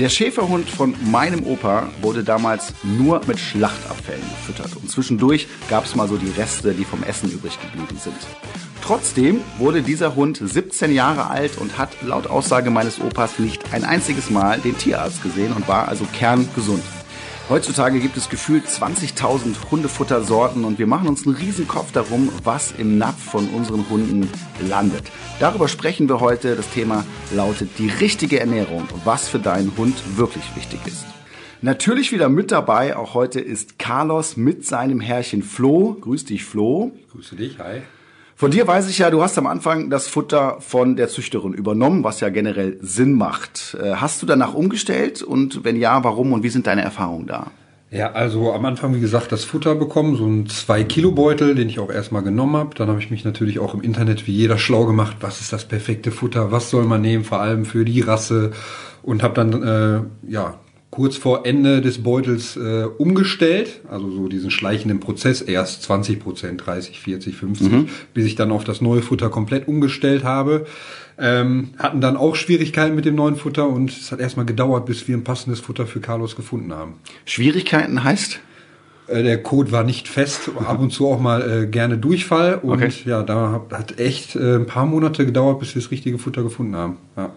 [0.00, 4.74] Der Schäferhund von meinem Opa wurde damals nur mit Schlachtabfällen gefüttert.
[4.76, 8.16] Und zwischendurch gab es mal so die Reste, die vom Essen übrig geblieben sind.
[8.80, 13.84] Trotzdem wurde dieser Hund 17 Jahre alt und hat laut Aussage meines Opas nicht ein
[13.84, 16.82] einziges Mal den Tierarzt gesehen und war also kerngesund.
[17.50, 22.70] Heutzutage gibt es gefühlt 20.000 Hundefuttersorten und wir machen uns einen riesen Kopf darum, was
[22.78, 24.28] im Napf von unseren Hunden
[24.68, 25.02] landet.
[25.40, 26.54] Darüber sprechen wir heute.
[26.54, 31.04] Das Thema lautet die richtige Ernährung, was für deinen Hund wirklich wichtig ist.
[31.60, 35.96] Natürlich wieder mit dabei, auch heute ist Carlos mit seinem Herrchen Flo.
[36.00, 36.92] Grüß dich, Flo.
[37.10, 37.82] Grüße dich, hi.
[38.40, 42.04] Von dir weiß ich ja, du hast am Anfang das Futter von der Züchterin übernommen,
[42.04, 43.76] was ja generell Sinn macht.
[43.78, 47.48] Äh, hast du danach umgestellt und wenn ja, warum und wie sind deine Erfahrungen da?
[47.90, 51.90] Ja, also am Anfang, wie gesagt, das Futter bekommen, so ein 2-Kilo-Beutel, den ich auch
[51.90, 52.74] erstmal genommen habe.
[52.74, 55.66] Dann habe ich mich natürlich auch im Internet wie jeder schlau gemacht, was ist das
[55.66, 58.52] perfekte Futter, was soll man nehmen, vor allem für die Rasse.
[59.02, 60.54] Und habe dann äh, ja
[60.90, 66.66] kurz vor Ende des Beutels äh, umgestellt, also so diesen schleichenden Prozess, erst 20 Prozent,
[66.66, 67.88] 30, 40, 50, mhm.
[68.12, 70.66] bis ich dann auf das neue Futter komplett umgestellt habe.
[71.16, 75.06] Ähm, hatten dann auch Schwierigkeiten mit dem neuen Futter und es hat erstmal gedauert, bis
[75.06, 76.94] wir ein passendes Futter für Carlos gefunden haben.
[77.24, 78.40] Schwierigkeiten heißt?
[79.06, 82.72] Äh, der Code war nicht fest, ab und zu auch mal äh, gerne Durchfall und
[82.72, 82.90] Okay.
[83.04, 86.74] ja, da hat echt äh, ein paar Monate gedauert, bis wir das richtige Futter gefunden
[86.74, 86.96] haben.
[87.16, 87.30] Ja.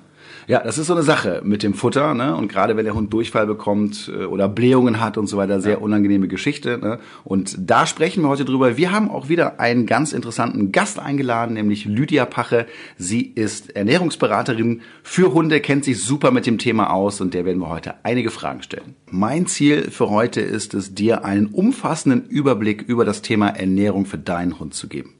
[0.47, 2.35] Ja, das ist so eine Sache mit dem Futter, ne?
[2.35, 5.81] Und gerade wenn der Hund Durchfall bekommt äh, oder Blähungen hat und so weiter, sehr
[5.81, 6.77] unangenehme Geschichte.
[6.77, 6.99] Ne?
[7.23, 8.77] Und da sprechen wir heute drüber.
[8.77, 12.65] Wir haben auch wieder einen ganz interessanten Gast eingeladen, nämlich Lydia Pache.
[12.97, 17.59] Sie ist Ernährungsberaterin für Hunde, kennt sich super mit dem Thema aus und der werden
[17.59, 18.95] wir heute einige Fragen stellen.
[19.09, 24.17] Mein Ziel für heute ist es, dir einen umfassenden Überblick über das Thema Ernährung für
[24.17, 25.13] deinen Hund zu geben.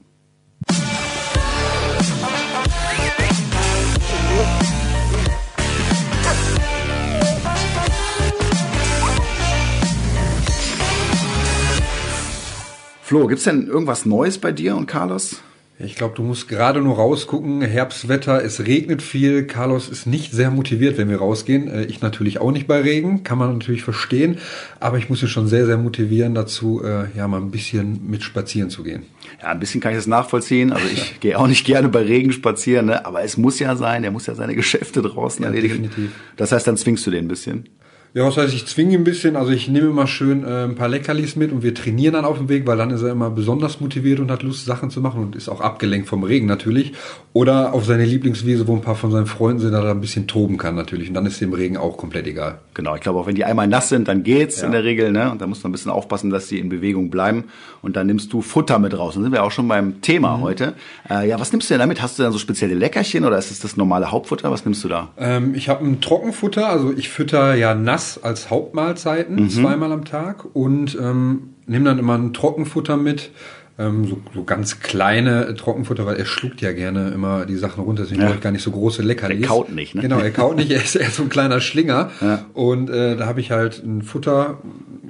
[13.14, 15.36] Flo, gibt's denn irgendwas Neues bei dir und Carlos?
[15.78, 17.62] Ich glaube, du musst gerade nur rausgucken.
[17.62, 19.46] Herbstwetter, es regnet viel.
[19.46, 21.68] Carlos ist nicht sehr motiviert, wenn wir rausgehen.
[21.68, 24.40] Äh, Ich natürlich auch nicht bei Regen, kann man natürlich verstehen.
[24.80, 28.24] Aber ich muss ihn schon sehr, sehr motivieren dazu, äh, ja, mal ein bisschen mit
[28.24, 29.04] spazieren zu gehen.
[29.44, 30.74] Ja, ein bisschen kann ich das nachvollziehen.
[30.74, 33.06] Also ich gehe auch nicht gerne bei Regen spazieren, ne?
[33.06, 35.84] aber es muss ja sein, der muss ja seine Geschäfte draußen Ja, erledigen.
[35.84, 36.14] definitiv.
[36.36, 37.70] Das heißt, dann zwingst du den ein bisschen.
[38.16, 39.36] Ja, was heißt, ich zwinge ihn ein bisschen.
[39.36, 42.38] Also ich nehme immer schön äh, ein paar Leckerlis mit und wir trainieren dann auf
[42.38, 45.24] dem Weg, weil dann ist er immer besonders motiviert und hat Lust, Sachen zu machen
[45.24, 46.94] und ist auch abgelenkt vom Regen natürlich.
[47.34, 50.28] Oder auf seine Lieblingswiese, wo ein paar von seinen Freunden sind, da er ein bisschen
[50.28, 51.08] toben kann natürlich.
[51.08, 52.60] Und dann ist dem Regen auch komplett egal.
[52.76, 54.68] Genau, ich glaube, auch wenn die einmal nass sind, dann geht's Ja.
[54.68, 55.32] in der Regel, ne?
[55.32, 57.46] Und da musst du ein bisschen aufpassen, dass die in Bewegung bleiben.
[57.82, 59.16] Und dann nimmst du Futter mit raus.
[59.16, 60.74] Dann sind wir auch schon beim Thema heute.
[61.10, 62.00] Äh, ja, was nimmst du denn damit?
[62.04, 64.52] Hast du dann so spezielle Leckerchen oder ist es das normale Hauptfutter?
[64.52, 65.10] Was nimmst du da?
[65.18, 70.46] Ähm, ich habe ein Trockenfutter, also ich fütter ja nass als Hauptmahlzeiten zweimal am Tag
[70.54, 73.32] und ähm, nehme dann immer ein Trockenfutter mit.
[73.80, 78.04] Ähm, so, so ganz kleine Trockenfutter, weil er schluckt ja gerne immer die Sachen runter,
[78.04, 78.28] deswegen Ja.
[78.28, 79.40] brauche ich gar nicht so große Leckerlis.
[79.40, 80.02] Der kaut nicht, ne?
[80.04, 82.12] Genau, er kaut nicht, er ist eher so ein kleiner Schlinger.
[82.22, 82.46] Ja.
[82.54, 84.60] Und äh, da habe ich halt ein Futter,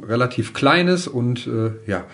[0.08, 2.06] relativ kleines und äh, ja,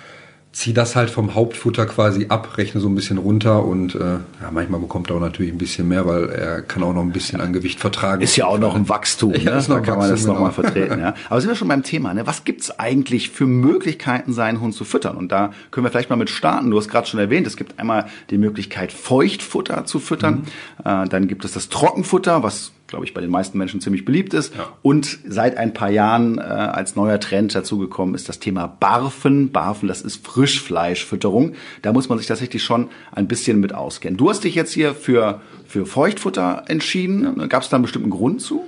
[0.51, 4.51] ziehe das halt vom Hauptfutter quasi ab, rechne so ein bisschen runter und äh, ja,
[4.51, 7.39] manchmal bekommt er auch natürlich ein bisschen mehr, weil er kann auch noch ein bisschen
[7.39, 8.21] an Gewicht vertragen.
[8.23, 9.63] Ist ja auch noch ein Wachstum, Ja, ne?
[9.67, 10.53] da kann man das nochmal genau.
[10.53, 10.99] vertreten.
[10.99, 11.13] Ja?
[11.29, 12.25] Aber sind wir schon beim Thema, ne?
[12.25, 15.17] was gibt's eigentlich für Möglichkeiten, seinen Hund zu füttern?
[15.17, 16.71] Und da können wir vielleicht mal mit starten.
[16.71, 20.45] Du hast gerade schon erwähnt, es gibt einmal die Möglichkeit, Feuchtfutter zu füttern.
[20.83, 24.33] Äh, dann gibt es das Trockenfutter, was glaube ich, bei den meisten Menschen ziemlich beliebt
[24.33, 24.55] ist.
[24.55, 24.73] Ja.
[24.81, 29.51] Und seit ein paar Jahren äh, als neuer Trend dazugekommen ist das Thema Barfen.
[29.51, 31.53] Barfen, das ist Frischfleischfütterung.
[31.81, 34.17] Da muss man sich tatsächlich schon ein bisschen mit auskennen.
[34.17, 37.47] Du hast dich jetzt hier für, für Feuchtfutter entschieden.
[37.47, 38.65] Gab es da einen bestimmten Grund zu?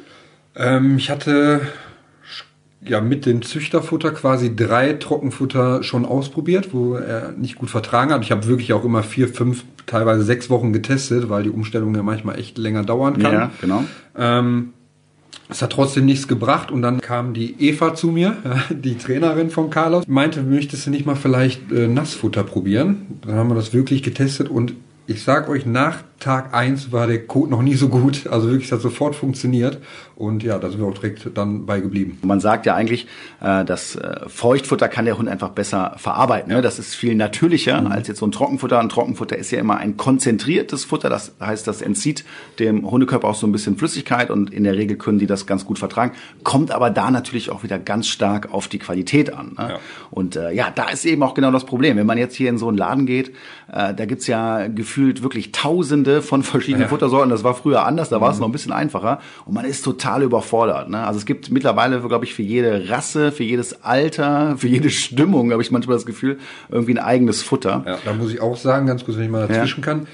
[0.56, 1.62] Ähm, ich hatte
[2.88, 8.24] ja mit dem Züchterfutter quasi drei Trockenfutter schon ausprobiert, wo er nicht gut vertragen hat.
[8.24, 12.04] Ich habe wirklich auch immer vier, fünf, teilweise sechs Wochen getestet, weil die Umstellung ja
[12.04, 13.34] manchmal echt länger dauern kann.
[13.34, 13.84] Ja, genau.
[14.18, 14.74] Ähm,
[15.50, 18.38] es hat trotzdem nichts gebracht und dann kam die Eva zu mir,
[18.70, 23.20] die Trainerin von Carlos, meinte, möchtest du nicht mal vielleicht äh, Nassfutter probieren?
[23.26, 24.74] Dann haben wir das wirklich getestet und
[25.08, 28.28] ich sag euch, nach Tag eins war der Code noch nie so gut.
[28.28, 29.80] Also wirklich, hat sofort funktioniert.
[30.16, 32.20] Und ja, da sind wir auch direkt dann bei geblieben.
[32.22, 33.08] Man sagt ja eigentlich,
[33.42, 36.54] äh, das äh, Feuchtfutter kann der Hund einfach besser verarbeiten.
[36.54, 36.62] Ne?
[36.62, 38.80] Das ist viel natürlicher als jetzt so ein Trockenfutter.
[38.80, 41.10] Ein Trockenfutter ist ja immer ein konzentriertes Futter.
[41.10, 42.24] Das heißt, das entzieht
[42.60, 45.66] dem Hundekörper auch so ein bisschen Flüssigkeit und in der Regel können die das ganz
[45.66, 46.12] gut vertragen.
[46.44, 49.56] Kommt aber da natürlich auch wieder ganz stark auf die Qualität an.
[49.58, 49.70] Ne?
[49.70, 49.80] Ja.
[50.12, 51.98] Und äh, ja, da ist eben auch genau das Problem.
[51.98, 53.30] Wenn man jetzt hier in so einen Laden geht,
[53.72, 56.88] äh, da gibt's ja gefühlt wirklich tausende hunderte von verschiedenen Ja.
[56.88, 57.30] Futtersorten.
[57.30, 59.20] Das war früher anders, da war es noch ein bisschen einfacher.
[59.46, 60.90] Und man ist total überfordert.
[60.90, 61.06] Ne?
[61.06, 65.52] Also es gibt mittlerweile, glaube ich, für jede Rasse, für jedes Alter, für jede Stimmung,
[65.52, 67.84] habe ich manchmal das Gefühl, irgendwie ein eigenes Futter.
[67.86, 70.08] Ja, da muss ich auch sagen, ganz kurz, wenn ich mal dazwischen kann.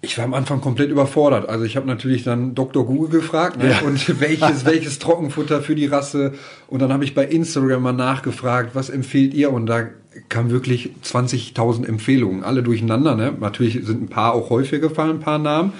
[0.00, 1.48] Ich war am Anfang komplett überfordert.
[1.48, 2.86] Also ich habe natürlich dann Dr.
[2.86, 3.70] Google gefragt ne?
[3.70, 3.80] Ja.
[3.84, 6.34] und welches, welches Trockenfutter für die Rasse.
[6.68, 9.52] Und dann habe ich bei Instagram mal nachgefragt, was empfehlt ihr?
[9.52, 9.86] Und da
[10.28, 13.14] kam wirklich 20.000 Empfehlungen, alle durcheinander.
[13.14, 13.34] Ne?
[13.38, 15.72] Natürlich sind ein paar auch häufiger gefallen, ein paar Namen.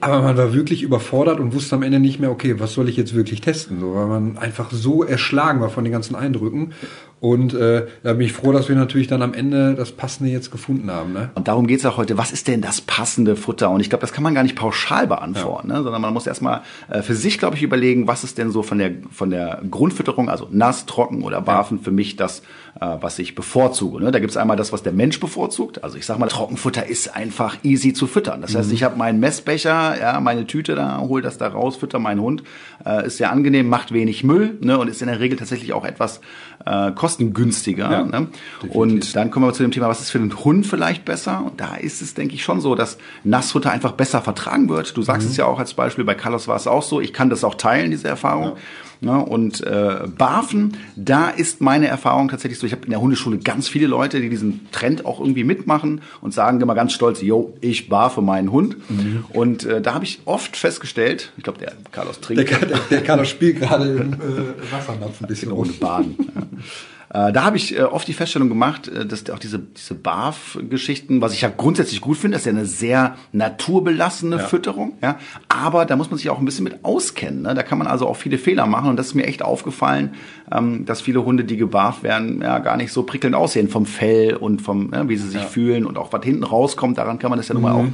[0.00, 2.96] Aber man war wirklich überfordert und wusste am Ende nicht mehr, okay, was soll ich
[2.96, 3.80] jetzt wirklich testen?
[3.80, 6.72] So, weil man einfach so erschlagen war von den ganzen Eindrücken.
[7.20, 10.52] Und äh, da bin ich froh, dass wir natürlich dann am Ende das Passende jetzt
[10.52, 11.12] gefunden haben.
[11.12, 11.30] Ne?
[11.34, 12.16] Und darum geht's auch heute.
[12.16, 13.70] Was ist denn das passende Futter?
[13.70, 15.82] Und ich glaube, das kann man gar nicht pauschal beantworten, ne?
[15.82, 18.78] sondern man muss erstmal äh, für sich, glaube ich, überlegen, was ist denn so von
[18.78, 22.42] der, von der Grundfütterung, also nass, trocken oder barfen, für mich das,
[22.80, 24.00] äh, was ich bevorzuge.
[24.00, 24.12] Ne?
[24.12, 25.82] Da gibt's einmal das, was der Mensch bevorzugt.
[25.82, 28.42] Also ich sag mal, Trockenfutter ist einfach easy zu füttern.
[28.42, 31.98] Das heißt, ich habe meinen Messbecher, ja, meine Tüte, da hol das da raus, fütter
[31.98, 32.42] meinen Hund.
[32.84, 34.78] Äh, ist sehr angenehm, macht wenig Müll ne?
[34.78, 36.20] und ist in der Regel tatsächlich auch etwas
[36.64, 37.90] äh, kostengünstiger.
[37.90, 38.28] Ja, ne?
[38.70, 41.44] Und dann kommen wir zu dem Thema, was ist für den Hund vielleicht besser?
[41.44, 44.96] Und da ist es, denke ich, schon so, dass Nassfutter einfach besser vertragen wird.
[44.96, 47.00] Du sagst es ja auch als Beispiel, bei Carlos war es auch so.
[47.00, 48.56] Ich kann das auch teilen, diese Erfahrung.
[49.00, 49.24] Ne?
[49.24, 53.68] Und äh, Barfen, da ist meine Erfahrung tatsächlich so, ich habe in der Hundeschule ganz
[53.68, 57.88] viele Leute, die diesen Trend auch irgendwie mitmachen und sagen immer ganz stolz, yo, ich
[57.88, 58.76] barfe meinen Hund.
[59.30, 62.50] Und äh, da habe ich oft festgestellt, ich glaube, der Carlos trinkt.
[62.50, 65.68] Der, der, der Carlos spielt gerade im äh, Wassernapf ein bisschen ohne.
[65.78, 66.16] Baden.
[66.34, 66.42] Ja.
[67.10, 71.20] Äh, Da habe ich äh, oft die Feststellung gemacht, äh, dass auch diese, diese Barf-Geschichten,
[71.20, 74.42] was ich ja grundsätzlich gut finde, das ist ja eine sehr naturbelassene Ja.
[74.42, 75.18] Fütterung, ja.
[75.48, 77.42] Aber da muss man sich auch ein bisschen mit auskennen.
[77.42, 77.54] Ne?
[77.54, 78.90] Da kann man also auch viele Fehler machen.
[78.90, 80.14] Und das ist mir echt aufgefallen,
[80.52, 84.36] ähm, dass viele Hunde, die gebarft werden, ja gar nicht so prickelnd aussehen vom Fell
[84.36, 86.98] und vom, ja, wie sie sich fühlen und auch was hinten rauskommt.
[86.98, 87.86] Daran kann man das ja nun mal auch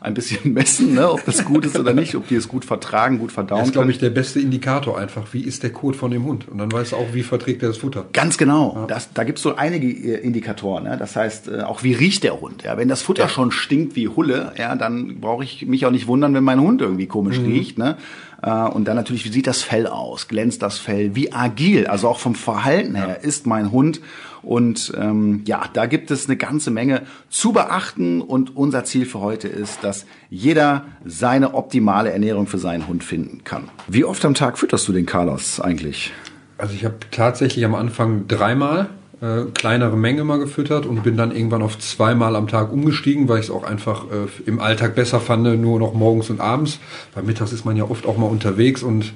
[0.00, 1.10] ein bisschen messen, ne?
[1.10, 3.72] ob das gut ist oder nicht, ob die es gut vertragen, gut verdauen Das ist,
[3.72, 5.32] glaube ich, der beste Indikator einfach.
[5.32, 6.48] Wie ist der Kot von dem Hund?
[6.48, 8.06] Und dann weißt du auch, wie verträgt er das Futter.
[8.12, 8.86] Ganz genau.
[8.88, 10.84] Das, da gibt's so einige äh, Indikatoren.
[10.84, 10.96] Ne?
[10.98, 12.62] Das heißt, äh, auch wie riecht der Hund.
[12.62, 12.76] Ja?
[12.78, 16.34] Wenn das Futter schon stinkt wie Hulle, ja, dann brauche ich mich auch nicht wundern,
[16.34, 17.78] wenn mein Hund irgendwie komisch riecht.
[17.78, 17.96] Ne?
[18.42, 20.28] Äh, Und dann natürlich, wie sieht das Fell aus?
[20.28, 21.14] Glänzt das Fell?
[21.14, 24.00] Wie agil, also auch vom Verhalten her, ist mein Hund?
[24.42, 28.22] Und ähm, ja, da gibt es eine ganze Menge zu beachten.
[28.22, 33.44] Und unser Ziel für heute ist, dass jeder seine optimale Ernährung für seinen Hund finden
[33.44, 33.68] kann.
[33.86, 36.12] Wie oft am Tag fütterst du den Carlos eigentlich?
[36.56, 38.88] Also ich habe tatsächlich am Anfang dreimal
[39.20, 43.38] äh, kleinere Menge mal gefüttert und bin dann irgendwann auf zweimal am Tag umgestiegen, weil
[43.38, 46.78] ich es auch einfach äh, im Alltag besser fand, nur noch morgens und abends.
[47.14, 49.12] Weil mittags ist man ja oft auch mal unterwegs und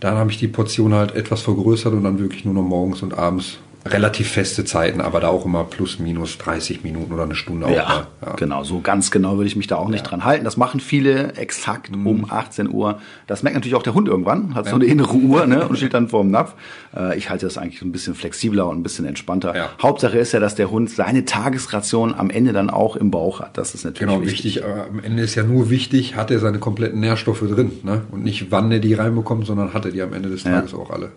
[0.00, 3.18] dann habe ich die Portion halt etwas vergrößert und dann wirklich nur noch morgens und
[3.18, 3.58] abends
[3.92, 7.70] relativ feste Zeiten, aber da auch immer plus minus 30 Minuten oder eine Stunde auch.
[7.70, 8.06] Ja, mal.
[8.26, 8.34] Ja.
[8.36, 8.64] genau.
[8.64, 10.44] So ganz genau würde ich mich da auch nicht dran halten.
[10.44, 12.06] Das machen viele exakt Mhm.
[12.06, 13.00] um 18 Uhr.
[13.26, 15.94] Das merkt natürlich auch der Hund irgendwann, hat so eine innere Uhr ne, und steht
[15.94, 16.54] dann vor dem Napf.
[16.96, 19.56] Äh, ich halte das eigentlich ein bisschen flexibler und ein bisschen entspannter.
[19.56, 19.70] Ja.
[19.82, 23.56] Hauptsache ist ja, dass der Hund seine Tagesration am Ende dann auch im Bauch hat.
[23.58, 24.56] Das ist natürlich Genau, wichtig.
[24.56, 24.64] wichtig.
[24.64, 27.72] Aber am Ende ist ja nur wichtig, hat er seine kompletten Nährstoffe drin.
[27.82, 28.02] Ne?
[28.10, 30.90] Und nicht, wann er die reinbekommt, sondern hat er die am Ende des Tages auch
[30.90, 31.10] alle.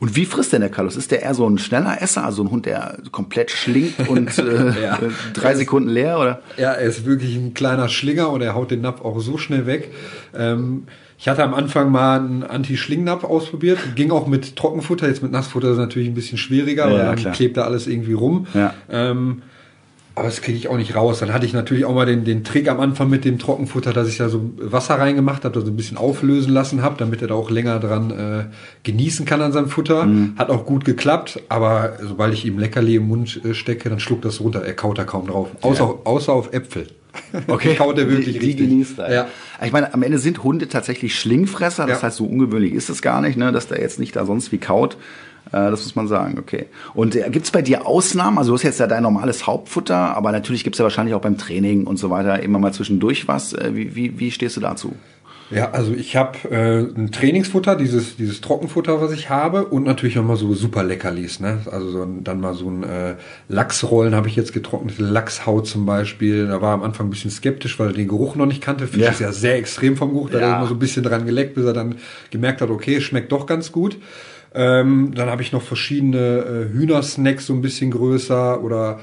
[0.00, 0.96] Und wie frisst denn der Carlos?
[0.96, 4.82] Ist der eher so ein schneller Esser, also ein Hund, der komplett schlingt und äh,
[4.82, 4.96] Ja.
[4.96, 6.18] äh, drei Sekunden leer?
[6.18, 6.40] Oder?
[6.56, 9.66] Ja, er ist wirklich ein kleiner Schlinger und er haut den Napf auch so schnell
[9.66, 9.92] weg.
[10.34, 10.84] Ähm,
[11.18, 13.78] ich hatte am Anfang mal einen Anti-Schlingnapf ausprobiert.
[13.94, 15.06] Ging auch mit Trockenfutter.
[15.06, 17.34] Jetzt mit Nassfutter ist es natürlich ein bisschen schwieriger, Ja, weil dann klar.
[17.34, 18.46] klebt da alles irgendwie rum.
[18.54, 18.72] Ja.
[18.90, 19.42] Ähm,
[20.20, 21.18] aber das kriege ich auch nicht raus.
[21.20, 24.06] Dann hatte ich natürlich auch mal den, den Trick am Anfang mit dem Trockenfutter, dass
[24.08, 27.28] ich da so Wasser reingemacht habe, da so ein bisschen auflösen lassen habe, damit er
[27.28, 28.44] da auch länger dran äh,
[28.82, 30.04] genießen kann an seinem Futter.
[30.04, 30.34] Mhm.
[30.36, 34.24] Hat auch gut geklappt, aber sobald ich ihm Leckerli im Mund äh, stecke, dann schluckt
[34.24, 34.62] das runter.
[34.62, 35.48] Er kaut da kaum drauf.
[35.62, 36.86] Außer, außer auf Äpfel.
[37.64, 38.68] Die kaut er wirklich die, die richtig.
[38.68, 39.12] genießt er.
[39.12, 39.26] Ja.
[39.64, 41.86] Ich meine, am Ende sind Hunde tatsächlich Schlingfresser.
[41.86, 42.06] Das Ja.
[42.06, 44.58] heißt, so ungewöhnlich ist es gar nicht, ne, dass der jetzt nicht da sonst wie
[44.58, 44.96] kaut.
[45.52, 46.66] Äh, das muss man sagen, okay.
[46.94, 48.38] Und äh, gibt's bei dir Ausnahmen?
[48.38, 51.38] Also du hast jetzt ja dein normales Hauptfutter, aber natürlich gibt's ja wahrscheinlich auch beim
[51.38, 53.52] Training und so weiter immer mal zwischendurch was.
[53.52, 54.94] Äh, wie, wie, wie stehst du dazu?
[55.52, 60.14] Ja, also ich habe äh, ein Trainingsfutter, dieses dieses Trockenfutter, was ich habe, und natürlich
[60.14, 61.58] noch mal so super Leckerlis, ne?
[61.72, 63.16] Also so ein, dann mal so ein äh,
[63.48, 66.46] Lachsrollen habe ich jetzt getrocknete Lachshaut zum Beispiel.
[66.46, 68.86] Da war am Anfang ein bisschen skeptisch, weil er den Geruch noch nicht kannte.
[68.86, 69.10] Fisch Ja.
[69.10, 70.30] ist ja sehr extrem vom Geruch.
[70.30, 70.50] Da hat Ja.
[70.52, 71.96] er immer so ein bisschen dran geleckt, bis er dann
[72.30, 73.98] gemerkt hat, okay, schmeckt doch ganz gut.
[74.54, 78.98] Ähm, dann habe ich noch verschiedene äh, Hühnersnacks, so ein bisschen größer oder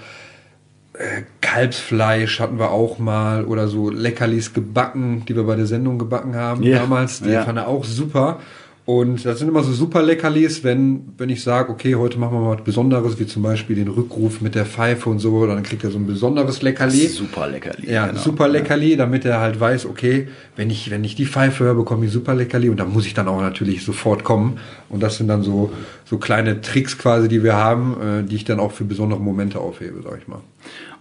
[0.93, 5.99] äh, Kalbsfleisch hatten wir auch mal oder so Leckerlis gebacken, die wir bei der Sendung
[5.99, 7.21] gebacken haben Ja, damals.
[7.21, 7.43] Die ja.
[7.43, 8.39] fand er auch super.
[8.87, 12.39] Und das sind immer so super Leckerlis, wenn, wenn ich sage, okay, heute machen wir
[12.39, 15.83] mal was Besonderes, wie zum Beispiel den Rückruf mit der Pfeife und so, dann kriegt
[15.83, 17.05] er so ein besonderes Leckerli.
[17.07, 17.91] Super Leckerli.
[17.91, 18.17] Ja, genau.
[18.21, 22.05] super Leckerli, damit er halt weiß, okay, wenn ich, wenn ich die Pfeife höre, bekomme
[22.05, 24.57] ich super Leckerli und da muss ich dann auch natürlich sofort kommen.
[24.87, 25.73] Und das sind dann so,
[26.05, 29.59] so kleine Tricks quasi, die wir haben, äh, die ich dann auch für besondere Momente
[29.59, 30.39] aufhebe, sag ich mal.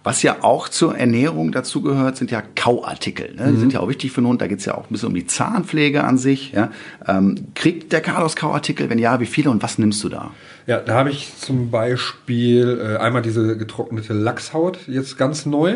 [0.07, 3.35] Was ja auch zur Ernährung dazu gehört, sind ja Kauartikel.
[3.35, 3.51] Ne?
[3.51, 4.39] Die sind ja auch wichtig für den Hund.
[4.41, 6.53] Da geht's ja auch ein bisschen um die Zahnpflege an sich.
[6.53, 6.71] Ja?
[7.05, 8.89] Ähm, kriegt der Carlos Kauartikel?
[8.89, 10.31] Wenn ja, wie viele und was nimmst du da?
[10.65, 15.75] Ja, da habe ich zum Beispiel äh, einmal diese getrocknete Lachshaut, jetzt ganz neu.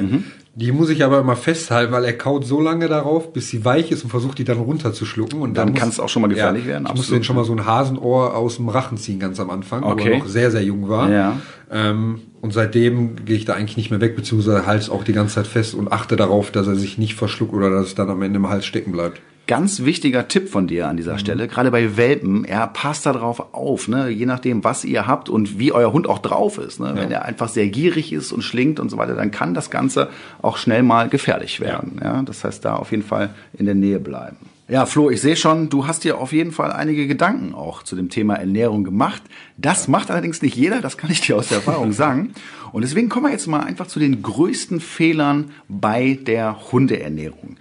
[0.54, 3.90] Die muss ich aber immer festhalten, weil er kaut so lange darauf, bis sie weich
[3.90, 5.40] ist und versucht, die dann runterzuschlucken.
[5.42, 7.46] Und Dann muss- kann es auch schon mal gefährlich werden, Ich musste den schon mal
[7.46, 10.04] so ein Hasenohr aus dem Rachen ziehen, ganz am Anfang, Okay.
[10.10, 11.10] wo er noch sehr, sehr jung war.
[11.10, 11.38] Ja.
[11.72, 15.14] Ähm, und seitdem gehe ich da eigentlich nicht mehr weg, beziehungsweise halte es auch die
[15.14, 18.10] ganze Zeit fest und achte darauf, dass er sich nicht verschluckt oder dass es dann
[18.10, 19.22] am Ende im Hals stecken bleibt.
[19.48, 20.98] Ganz wichtiger Tipp von dir an Mhm.
[20.98, 24.08] dieser Stelle, gerade bei Welpen, ja, passt da drauf auf, ne?
[24.10, 26.80] je nachdem, was ihr habt und wie euer Hund auch drauf ist.
[26.80, 26.94] Ne?
[26.96, 30.10] Wenn er einfach sehr gierig ist und schlingt und so weiter, dann kann das Ganze
[30.42, 32.00] auch schnell mal gefährlich werden.
[32.02, 32.22] Ja.
[32.22, 34.38] Das heißt, da auf jeden Fall in der Nähe bleiben.
[34.70, 37.98] Ja, Flo, ich sehe schon, du hast dir auf jeden Fall einige Gedanken auch zu
[37.98, 39.22] dem Thema Ernährung gemacht.
[39.58, 42.34] Das macht allerdings nicht jeder, das kann ich dir aus der Erfahrung sagen.
[42.72, 47.58] Und deswegen kommen wir jetzt mal einfach zu den größten Fehlern bei der Hundeernährung.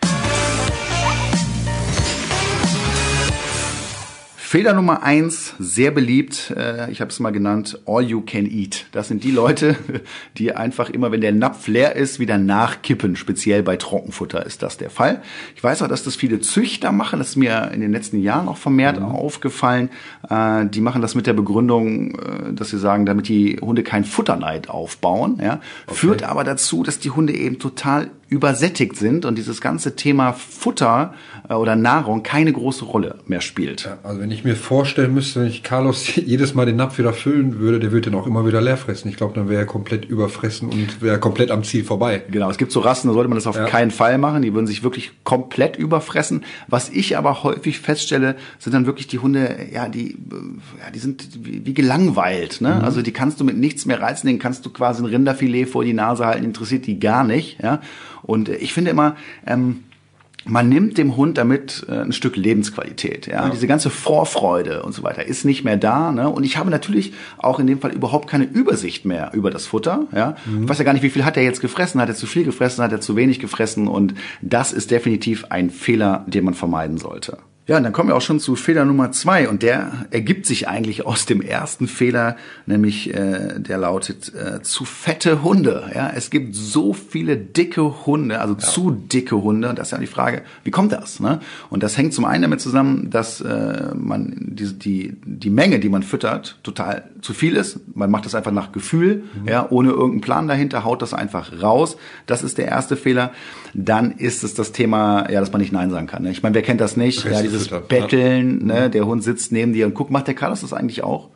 [4.51, 8.87] Fehler Nummer eins, sehr beliebt, äh, ich habe es mal genannt, all you can eat.
[8.91, 9.77] Das sind die Leute,
[10.39, 13.15] die einfach immer, wenn der Napf leer ist, wieder nachkippen.
[13.15, 15.23] Speziell bei Trockenfutter ist das der Fall.
[15.55, 17.21] Ich weiß auch, dass das viele Züchter machen.
[17.21, 19.89] Das ist mir in den letzten Jahren auch vermehrt aufgefallen.
[20.29, 24.03] Äh, die machen das mit der Begründung, äh, dass sie sagen, damit die Hunde kein
[24.03, 25.39] Futterneid aufbauen.
[25.41, 25.61] Ja?
[25.87, 31.15] Führt aber dazu, dass die Hunde eben total übersättigt sind und dieses ganze Thema Futter
[31.49, 33.85] äh, oder Nahrung keine große Rolle mehr spielt.
[33.85, 37.13] Ja, also wenn ich mir vorstellen müsste, wenn ich Carlos jedes Mal den Napf wieder
[37.13, 39.09] füllen würde, der würde den auch immer wieder leer fressen.
[39.09, 42.23] Ich glaube, dann wäre er komplett überfressen und wäre komplett am Ziel vorbei.
[42.31, 43.65] Genau, es gibt so Rassen, da sollte man das auf Ja.
[43.67, 44.43] keinen Fall machen.
[44.43, 46.45] Die würden sich wirklich komplett überfressen.
[46.69, 50.17] Was ich aber häufig feststelle, sind dann wirklich die Hunde, ja, die,
[50.79, 52.61] ja, die sind wie, wie gelangweilt.
[52.61, 52.81] Ne?
[52.83, 55.85] Also die kannst du mit nichts mehr reizen, denen kannst du quasi ein Rinderfilet vor
[55.85, 57.59] die Nase halten, interessiert die gar nicht.
[57.61, 57.81] Ja?
[58.23, 59.85] Und ich finde immer, ähm,
[60.47, 63.27] man nimmt dem Hund damit äh, ein Stück Lebensqualität.
[63.27, 63.51] Ja?
[63.51, 66.13] Diese ganze Vorfreude und so weiter ist nicht mehr da.
[66.13, 66.29] Ne?
[66.29, 70.07] Und ich habe natürlich auch in dem Fall überhaupt keine Übersicht mehr über das Futter.
[70.15, 70.37] Ja?
[70.63, 72.01] Ich weiß ja gar nicht, wie viel hat er jetzt gefressen.
[72.01, 72.83] Hat er zu viel gefressen?
[72.83, 73.87] Hat er zu wenig gefressen?
[73.87, 77.39] Und das ist definitiv ein Fehler, den man vermeiden sollte.
[77.71, 80.67] Ja, und dann kommen wir auch schon zu Fehler Nummer zwei und der ergibt sich
[80.67, 82.37] eigentlich aus dem ersten Fehler,
[82.67, 85.89] nämlich äh, der lautet äh, zu fette Hunde.
[85.95, 89.73] Ja, es gibt so viele dicke Hunde, also zu dicke Hunde.
[89.73, 91.21] Das ist ja die Frage, wie kommt das?
[91.21, 91.39] Ne?
[91.69, 95.91] Und das hängt zum einen damit zusammen, dass äh, man die, die die Menge, die
[95.91, 97.79] man füttert, total zu viel ist.
[97.95, 101.97] Man macht das einfach nach Gefühl, ja, ohne irgendeinen Plan dahinter, haut das einfach raus.
[102.27, 103.31] Das ist der erste Fehler.
[103.75, 106.23] Dann ist es das Thema, ja, dass man nicht Nein sagen kann.
[106.23, 106.31] Ne?
[106.31, 107.25] Ich meine, wer kennt das nicht?
[107.25, 108.91] Ja, dieses Restefüttern, Betteln, ne?
[108.91, 111.29] der Hund sitzt neben dir und guckt, macht der Carlos das eigentlich auch?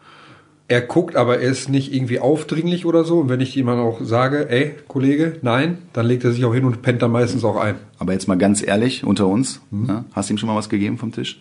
[0.67, 3.21] Er guckt, aber er ist nicht irgendwie aufdringlich oder so.
[3.21, 6.55] Und wenn ich ihm dann auch sage, ey, Kollege, nein, dann legt er sich auch
[6.55, 7.77] hin und pennt dann meistens auch ein.
[7.99, 10.07] Aber jetzt mal ganz ehrlich, unter uns, ne?
[10.15, 11.41] hast du ihm schon mal was gegeben vom Tisch?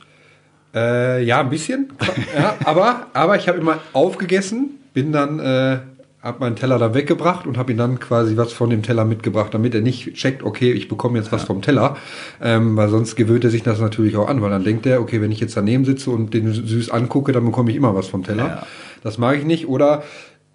[0.76, 1.94] Äh, ja, ein bisschen.
[2.36, 5.80] ja, aber, aber ich habe immer aufgegessen, bin dann, äh,
[6.24, 9.54] habe meinen Teller da weggebracht und habe ihm dann quasi was von dem Teller mitgebracht,
[9.54, 11.98] damit er nicht checkt, okay, ich bekomme jetzt was vom Teller,
[12.42, 15.22] ähm, weil sonst gewöhnt er sich das natürlich auch an, weil dann denkt er, okay,
[15.22, 18.24] wenn ich jetzt daneben sitze und den süß angucke, dann bekomme ich immer was vom
[18.24, 18.48] Teller.
[18.48, 18.68] Ja.
[19.04, 19.68] Das mag ich nicht.
[19.68, 20.04] Oder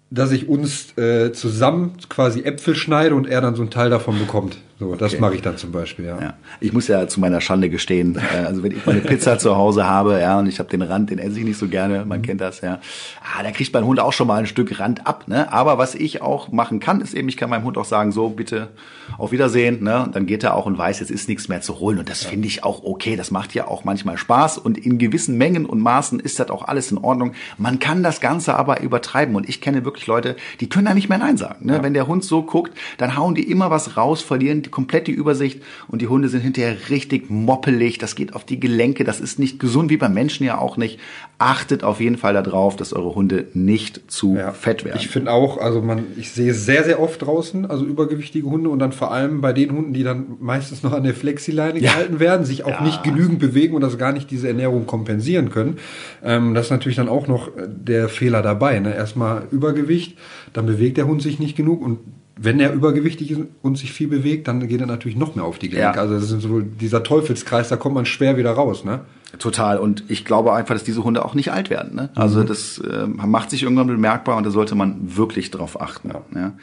[0.09, 4.17] dass ich uns äh, zusammen quasi Äpfel schneide und er dann so einen Teil davon
[4.17, 4.57] bekommt.
[4.79, 5.21] So, das Okay.
[5.21, 6.21] mache ich dann zum Beispiel, ja.
[6.21, 6.33] Ja.
[6.61, 9.85] Ich muss ja zu meiner Schande gestehen, äh, also wenn ich meine Pizza zu Hause
[9.85, 12.39] habe, ja, und ich habe den Rand, den esse ich nicht so gerne, man kennt
[12.39, 12.79] das, ja.
[13.21, 15.51] Ah, da kriegt mein Hund auch schon mal ein Stück Rand ab, ne?
[15.51, 18.29] Aber was ich auch machen kann, ist eben, ich kann meinem Hund auch sagen, so,
[18.29, 18.69] bitte
[19.17, 20.03] auf Wiedersehen, ne?
[20.03, 21.99] Und dann geht er auch und weiß, jetzt ist nichts mehr zu holen.
[21.99, 23.17] Und das finde ich auch okay.
[23.17, 24.57] Das macht ja auch manchmal Spaß.
[24.59, 27.33] Und in gewissen Mengen und Maßen ist das auch alles in Ordnung.
[27.57, 29.35] Man kann das Ganze aber übertreiben.
[29.35, 31.65] Und ich kenne wirklich Leute, die können da nicht mehr Nein sagen.
[31.65, 31.83] Ne?
[31.83, 35.11] Wenn der Hund so guckt, dann hauen die immer was raus, verlieren die komplett die
[35.11, 37.97] Übersicht und die Hunde sind hinterher richtig moppelig.
[37.97, 39.03] Das geht auf die Gelenke.
[39.03, 40.99] Das ist nicht gesund, wie beim Menschen ja auch nicht.
[41.39, 44.51] Achtet auf jeden Fall darauf, dass eure Hunde nicht zu Ja.
[44.51, 44.97] fett werden.
[44.99, 48.79] Ich finde auch, also man, ich sehe sehr, sehr oft draußen, also übergewichtige Hunde und
[48.79, 51.91] dann vor allem bei den Hunden, die dann meistens noch an der Flexileine Ja.
[51.93, 52.81] gehalten werden, sich auch Ja.
[52.83, 55.77] nicht genügend bewegen und das gar nicht diese Ernährung kompensieren können.
[56.23, 58.79] Ähm, das ist natürlich dann auch noch äh, der Fehler dabei.
[58.79, 58.93] Ne?
[58.93, 60.17] Erstmal Übergewicht,
[60.53, 61.99] dann bewegt der Hund sich nicht genug und
[62.41, 65.59] wenn er übergewichtig ist und sich viel bewegt, dann geht er natürlich noch mehr auf
[65.59, 65.97] die Gelenke.
[65.97, 66.01] Ja.
[66.01, 68.85] Also das ist so dieser Teufelskreis, da kommt man schwer wieder raus.
[68.85, 69.01] Ne?
[69.39, 69.77] Total.
[69.77, 71.95] Und ich glaube einfach, dass diese Hunde auch nicht alt werden.
[71.95, 72.09] Ne?
[72.15, 72.47] Also mhm.
[72.47, 76.09] das äh, macht sich irgendwann bemerkbar und da sollte man wirklich drauf achten.
[76.09, 76.21] Ja.
[76.33, 76.53] ja.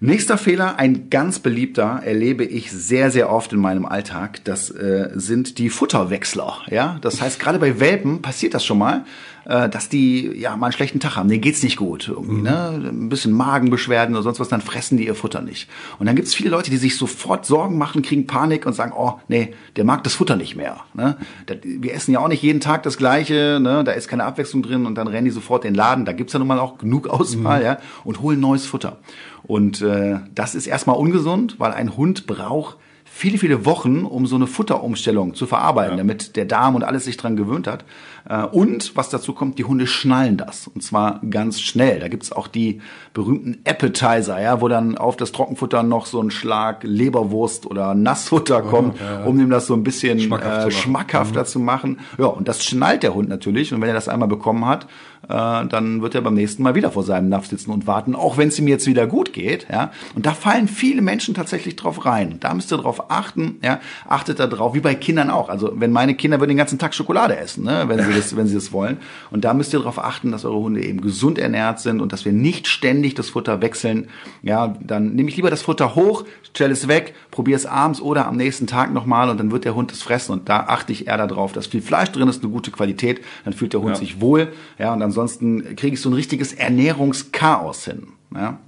[0.00, 4.40] Nächster Fehler, ein ganz beliebter, erlebe ich sehr, sehr oft in meinem Alltag.
[4.42, 6.56] Das äh, sind die Futterwechsler.
[6.70, 9.04] Ja, das heißt, gerade bei Welpen passiert das schon mal,
[9.44, 11.28] äh, dass die ja mal einen schlechten Tag haben.
[11.28, 12.42] Denen geht's nicht gut, irgendwie, mhm.
[12.42, 12.90] ne?
[12.90, 15.68] Ein bisschen Magenbeschwerden oder sonst was, dann fressen die ihr Futter nicht.
[15.98, 19.14] Und dann gibt's viele Leute, die sich sofort Sorgen machen, kriegen Panik und sagen, oh,
[19.28, 20.78] nee, der mag das Futter nicht mehr.
[20.94, 21.16] Ne?
[21.62, 23.84] Wir essen ja auch nicht jeden Tag das Gleiche, ne?
[23.84, 26.04] Da ist keine Abwechslung drin und dann rennen die sofort in den Laden.
[26.04, 27.66] Da gibt's ja nun mal auch genug Auswahl, mhm.
[27.66, 28.98] ja, und holen neues Futter.
[29.42, 32.76] Und äh, das ist erstmal ungesund, weil ein Hund braucht
[33.14, 35.96] viele, viele Wochen, um so eine Futterumstellung zu verarbeiten, ja.
[35.98, 37.84] damit der Darm und alles sich dran gewöhnt hat.
[38.28, 40.66] Äh, und was dazu kommt, die Hunde schnallen das.
[40.66, 42.00] Und zwar ganz schnell.
[42.00, 42.80] Da gibt's auch die
[43.12, 48.62] berühmten Appetizer, ja, wo dann auf das Trockenfutter noch so ein Schlag Leberwurst oder Nassfutter
[48.62, 49.24] kommt, ja, ja.
[49.24, 51.46] um ihm das so ein bisschen Schmackhaft äh, schmackhafter mhm.
[51.46, 51.98] zu machen.
[52.18, 53.74] Ja, und das schnallt der Hund natürlich.
[53.74, 54.86] Und wenn er das einmal bekommen hat,
[55.28, 58.38] äh, dann wird er beim nächsten Mal wieder vor seinem Napf sitzen und warten, auch
[58.38, 59.66] wenn es ihm jetzt wieder gut geht.
[59.70, 59.92] Ja?
[60.14, 62.38] Und da fallen viele Menschen tatsächlich drauf rein.
[62.40, 63.58] Da müsst ihr drauf achten.
[63.62, 63.80] Ja?
[64.08, 65.48] Achtet da drauf, wie bei Kindern auch.
[65.48, 67.84] Also wenn meine Kinder würden den ganzen Tag Schokolade essen, ne?
[67.86, 68.98] wenn sie das, wenn sie das wollen.
[69.30, 72.24] Und da müsst ihr darauf achten, dass eure Hunde eben gesund ernährt sind und dass
[72.24, 74.08] wir nicht ständig das Futter wechseln.
[74.42, 78.26] Ja, dann nehme ich lieber das Futter hoch, stelle es weg, probiere es abends oder
[78.26, 80.32] am nächsten Tag nochmal und dann wird der Hund es fressen.
[80.32, 83.20] Und da achte ich eher darauf, dass viel Fleisch drin ist, eine gute Qualität.
[83.44, 83.96] Dann fühlt der Hund ja.
[83.96, 84.52] sich wohl.
[84.78, 88.08] Ja, und dann ansonsten kriege ich so ein richtiges Ernährungschaos hin.
[88.34, 88.58] Ja.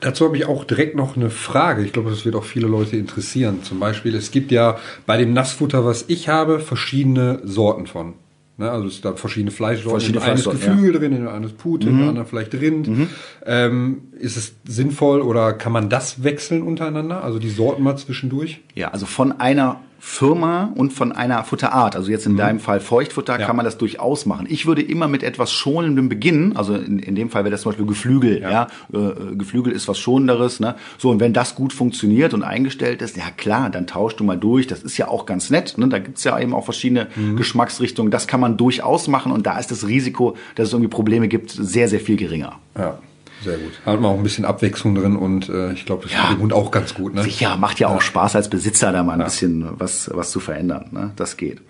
[0.00, 1.84] Dazu habe ich auch direkt noch eine Frage.
[1.84, 3.62] Ich glaube, das wird auch viele Leute interessieren.
[3.62, 8.14] Zum Beispiel, es gibt ja bei dem Nassfutter, was ich habe, verschiedene Sorten von.
[8.58, 8.70] Ne?
[8.70, 10.00] Also es da verschiedene Fleischsorten.
[10.00, 10.98] Verschiedene eines Geflügel ja.
[10.98, 12.00] drin, in eines Pute, mhm.
[12.00, 12.88] in anderen vielleicht Rind.
[12.88, 13.08] Mhm.
[13.46, 17.22] Ähm, ist es sinnvoll oder kann man das wechseln untereinander?
[17.22, 18.60] Also die Sorten mal zwischendurch?
[18.74, 21.94] Ja, also von einer Firma und von einer Futterart.
[21.94, 22.38] Also jetzt in mhm.
[22.38, 23.46] deinem Fall Feuchtfutter ja.
[23.46, 24.46] kann man das durchaus machen.
[24.48, 26.56] Ich würde immer mit etwas Schonendem beginnen.
[26.56, 28.40] Also in, in dem Fall wäre das zum Beispiel Geflügel.
[28.40, 28.66] Ja, ja?
[28.94, 30.58] Äh, Geflügel ist was Schonenderes.
[30.58, 30.74] Ne?
[30.96, 34.38] So und wenn das gut funktioniert und eingestellt ist, ja klar, dann tauschst du mal
[34.38, 34.66] durch.
[34.66, 35.76] Das ist ja auch ganz nett.
[35.76, 35.88] Ne?
[35.88, 37.36] Da gibt's ja eben auch verschiedene mhm.
[37.36, 38.10] Geschmacksrichtungen.
[38.10, 41.50] Das kann man durchaus machen und da ist das Risiko, dass es irgendwie Probleme gibt,
[41.50, 42.58] sehr sehr viel geringer.
[42.76, 42.98] Ja.
[43.42, 43.72] Sehr gut.
[43.86, 46.42] Hat man auch ein bisschen Abwechslung drin und äh, ich glaube, das ja, tut dem
[46.42, 47.14] Hund auch ganz gut.
[47.14, 47.22] Ne?
[47.22, 49.24] Sicher, macht ja, ja, auch Spaß als Besitzer, da mal ein ja.
[49.26, 50.88] bisschen was, was zu verändern.
[50.92, 51.12] Ne?
[51.16, 51.62] Das geht.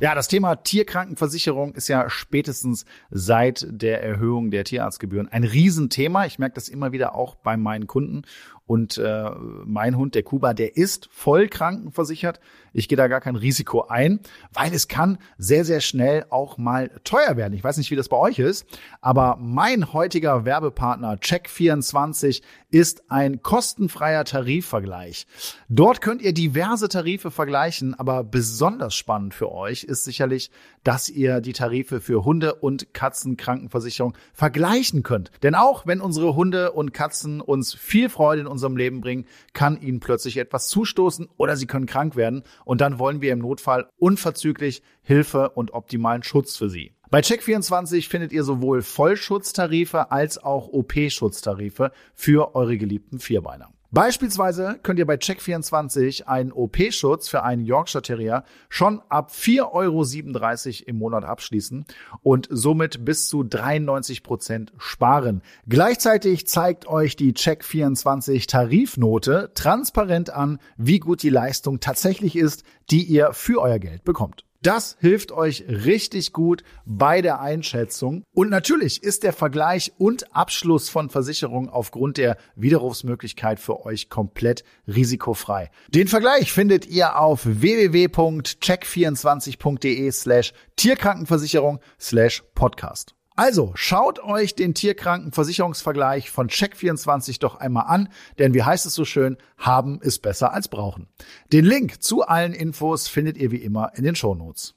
[0.00, 6.26] Ja, das Thema Tierkrankenversicherung ist ja spätestens seit der Erhöhung der Tierarztgebühren ein Riesenthema.
[6.26, 8.22] Ich merke das immer wieder auch bei meinen Kunden.
[8.66, 9.30] Und äh,
[9.64, 12.40] mein Hund, der Kuba, der ist voll krankenversichert.
[12.74, 14.20] Ich gehe da gar kein Risiko ein,
[14.52, 17.54] weil es kann sehr, sehr schnell auch mal teuer werden.
[17.54, 18.66] Ich weiß nicht, wie das bei euch ist,
[19.00, 22.42] aber mein heutiger Werbepartner Check24
[22.74, 25.28] ist ein kostenfreier Tarifvergleich.
[25.68, 30.50] Dort könnt ihr diverse Tarife vergleichen, aber besonders spannend für euch ist sicherlich,
[30.82, 35.30] dass ihr die Tarife für Hunde- und Katzenkrankenversicherung vergleichen könnt.
[35.44, 39.80] Denn auch wenn unsere Hunde und Katzen uns viel Freude in unserem Leben bringen, kann
[39.80, 43.88] ihnen plötzlich etwas zustoßen oder sie können krank werden und dann wollen wir im Notfall
[43.98, 46.94] unverzüglich Hilfe und optimalen Schutz für sie.
[47.10, 53.73] Bei Check24 findet ihr sowohl Vollschutztarife als auch OP-Schutztarife für eure geliebten Vierbeiner.
[53.94, 60.88] Beispielsweise könnt ihr bei Check24 einen OP-Schutz für einen Yorkshire Terrier schon ab 4,37 Euro
[60.88, 61.86] im Monat abschließen
[62.24, 65.42] und somit bis zu 93 Prozent sparen.
[65.68, 73.04] Gleichzeitig zeigt euch die Check24 Tarifnote transparent an, wie gut die Leistung tatsächlich ist, die
[73.04, 74.44] ihr für euer Geld bekommt.
[74.64, 78.24] Das hilft euch richtig gut bei der Einschätzung.
[78.32, 84.64] Und natürlich ist der Vergleich und Abschluss von Versicherungen aufgrund der Widerrufsmöglichkeit für euch komplett
[84.88, 85.70] risikofrei.
[85.88, 93.14] Den Vergleich findet ihr auf www.check24.de slash Tierkrankenversicherung slash Podcast.
[93.36, 99.04] Also schaut euch den Tierkrankenversicherungsvergleich von Check24 doch einmal an, denn wie heißt es so
[99.04, 101.08] schön, haben ist besser als brauchen.
[101.52, 104.76] Den Link zu allen Infos findet ihr wie immer in den Shownotes.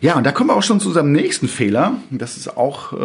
[0.00, 1.94] Ja, und da kommen wir auch schon zu unserem nächsten Fehler.
[2.10, 2.96] Das ist auch äh,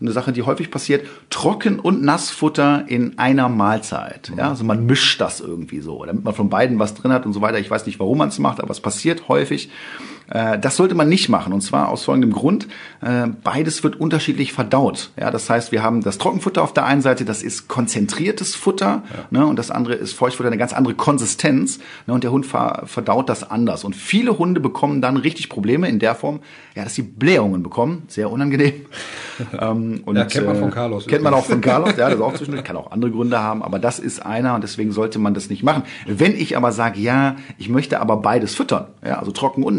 [0.00, 1.06] eine Sache, die häufig passiert.
[1.28, 4.32] Trocken- und Nassfutter in einer Mahlzeit.
[4.36, 7.34] Ja, also man mischt das irgendwie so, damit man von beiden was drin hat und
[7.34, 7.58] so weiter.
[7.58, 9.70] Ich weiß nicht, warum man es macht, aber es passiert häufig.
[10.30, 11.52] Äh, das sollte man nicht machen.
[11.52, 12.68] Und zwar aus folgendem Grund.
[13.02, 15.10] Äh, beides wird unterschiedlich verdaut.
[15.18, 19.02] Ja, das heißt, wir haben das Trockenfutter auf der einen Seite, das ist konzentriertes Futter.
[19.30, 19.40] Ja.
[19.40, 21.80] Ne, und das andere ist Feuchtfutter, eine ganz andere Konsistenz.
[22.06, 23.84] Ne, und der Hund verdaut das anders.
[23.84, 26.40] Und viele Hunde bekommen dann richtig Probleme in der Form,
[26.74, 28.04] ja, dass sie Blähungen bekommen.
[28.08, 28.74] Sehr unangenehm.
[29.60, 31.06] ähm, und, ja, kennt man von Carlos.
[31.06, 31.96] Äh, kennt man auch von Carlos.
[31.96, 32.64] Ja, das ist auch zwischendurch.
[32.64, 33.62] Kann auch andere Gründe haben.
[33.62, 35.82] Aber das ist einer und deswegen sollte man das nicht machen.
[36.06, 39.76] Wenn ich aber sage, ja, ich möchte aber beides füttern, ja, also Trocken- und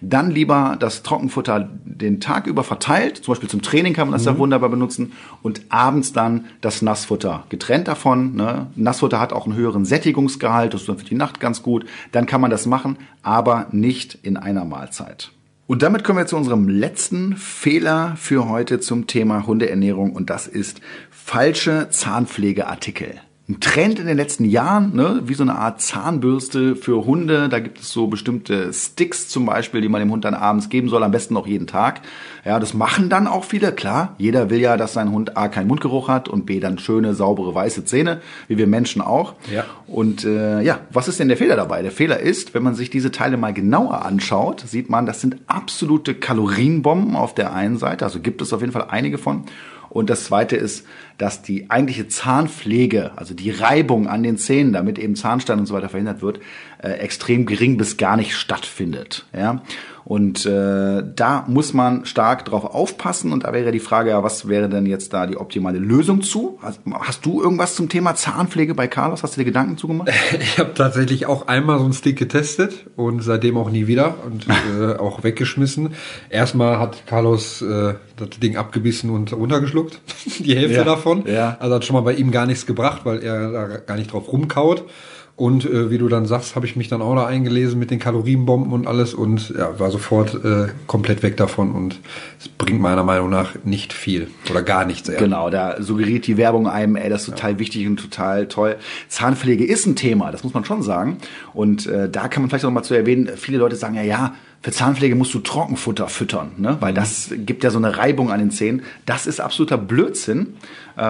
[0.00, 3.18] Dann lieber das Trockenfutter den Tag über verteilt.
[3.18, 4.32] Zum Beispiel zum Training kann man das mhm.
[4.32, 5.12] ja wunderbar benutzen.
[5.42, 8.34] Und abends dann das Nassfutter getrennt davon.
[8.34, 8.66] Ne?
[8.76, 10.74] Nassfutter hat auch einen höheren Sättigungsgehalt.
[10.74, 11.86] Das ist dann für die Nacht ganz gut.
[12.12, 15.32] Dann kann man das machen, aber nicht in einer Mahlzeit.
[15.66, 20.46] Und damit kommen wir zu unserem letzten Fehler für heute zum Thema Hundeernährung und das
[20.46, 26.74] ist falsche Zahnpflegeartikel ein Trend in den letzten Jahren, ne, wie so eine Art Zahnbürste
[26.74, 27.48] für Hunde.
[27.48, 30.88] Da gibt es so bestimmte Sticks zum Beispiel, die man dem Hund dann abends geben
[30.88, 32.00] soll, am besten auch jeden Tag.
[32.44, 34.16] Ja, das machen dann auch viele, klar.
[34.18, 37.54] Jeder will ja, dass sein Hund A keinen Mundgeruch hat und B dann schöne, saubere,
[37.54, 39.34] weiße Zähne, wie wir Menschen auch.
[39.52, 39.64] Ja.
[39.86, 41.82] Und äh, ja, was ist denn der Fehler dabei?
[41.82, 45.36] Der Fehler ist, wenn man sich diese Teile mal genauer anschaut, sieht man, das sind
[45.46, 48.04] absolute Kalorienbomben auf der einen Seite.
[48.04, 49.44] Also gibt es auf jeden Fall einige von.
[49.88, 50.86] Und das zweite ist,
[51.18, 55.74] dass die eigentliche Zahnpflege, also die Reibung an den Zähnen, damit eben Zahnstein und so
[55.74, 56.40] weiter verhindert wird,
[56.78, 59.26] äh, extrem gering bis gar nicht stattfindet.
[59.34, 59.62] Ja?
[60.06, 63.32] Und äh, da muss man stark drauf aufpassen.
[63.32, 66.60] Und da wäre die Frage, ja, was wäre denn jetzt da die optimale Lösung zu?
[66.62, 69.24] Hast, hast du irgendwas zum Thema Zahnpflege bei Carlos?
[69.24, 70.10] Hast du dir Gedanken zugemacht?
[70.38, 74.46] Ich habe tatsächlich auch einmal so einen Stick getestet und seitdem auch nie wieder und
[74.48, 75.94] äh, auch weggeschmissen.
[76.30, 80.00] Erstmal hat Carlos äh, das Ding abgebissen und runtergeschluckt,
[80.38, 81.24] die Hälfte ja, davon.
[81.26, 81.56] Ja.
[81.58, 84.30] Also hat schon mal bei ihm gar nichts gebracht, weil er da gar nicht drauf
[84.32, 84.84] rumkaut.
[85.36, 87.98] Und äh, wie du dann sagst, habe ich mich dann auch da eingelesen mit den
[87.98, 92.00] Kalorienbomben und alles und ja, war sofort äh, komplett weg davon und
[92.40, 95.10] es bringt meiner Meinung nach nicht viel oder gar nichts.
[95.10, 95.18] Eher.
[95.18, 97.58] Genau, da suggeriert die Werbung einem, ey, das ist total ja.
[97.58, 98.76] wichtig und total toll.
[99.08, 101.18] Zahnpflege ist ein Thema, das muss man schon sagen.
[101.52, 104.34] Und äh, da kann man vielleicht auch mal zu erwähnen, viele Leute sagen ja, ja,
[104.62, 106.76] für Zahnpflege musst du Trockenfutter füttern, ne?
[106.80, 108.82] weil das gibt ja so eine Reibung an den Zähnen.
[109.04, 110.54] Das ist absoluter Blödsinn,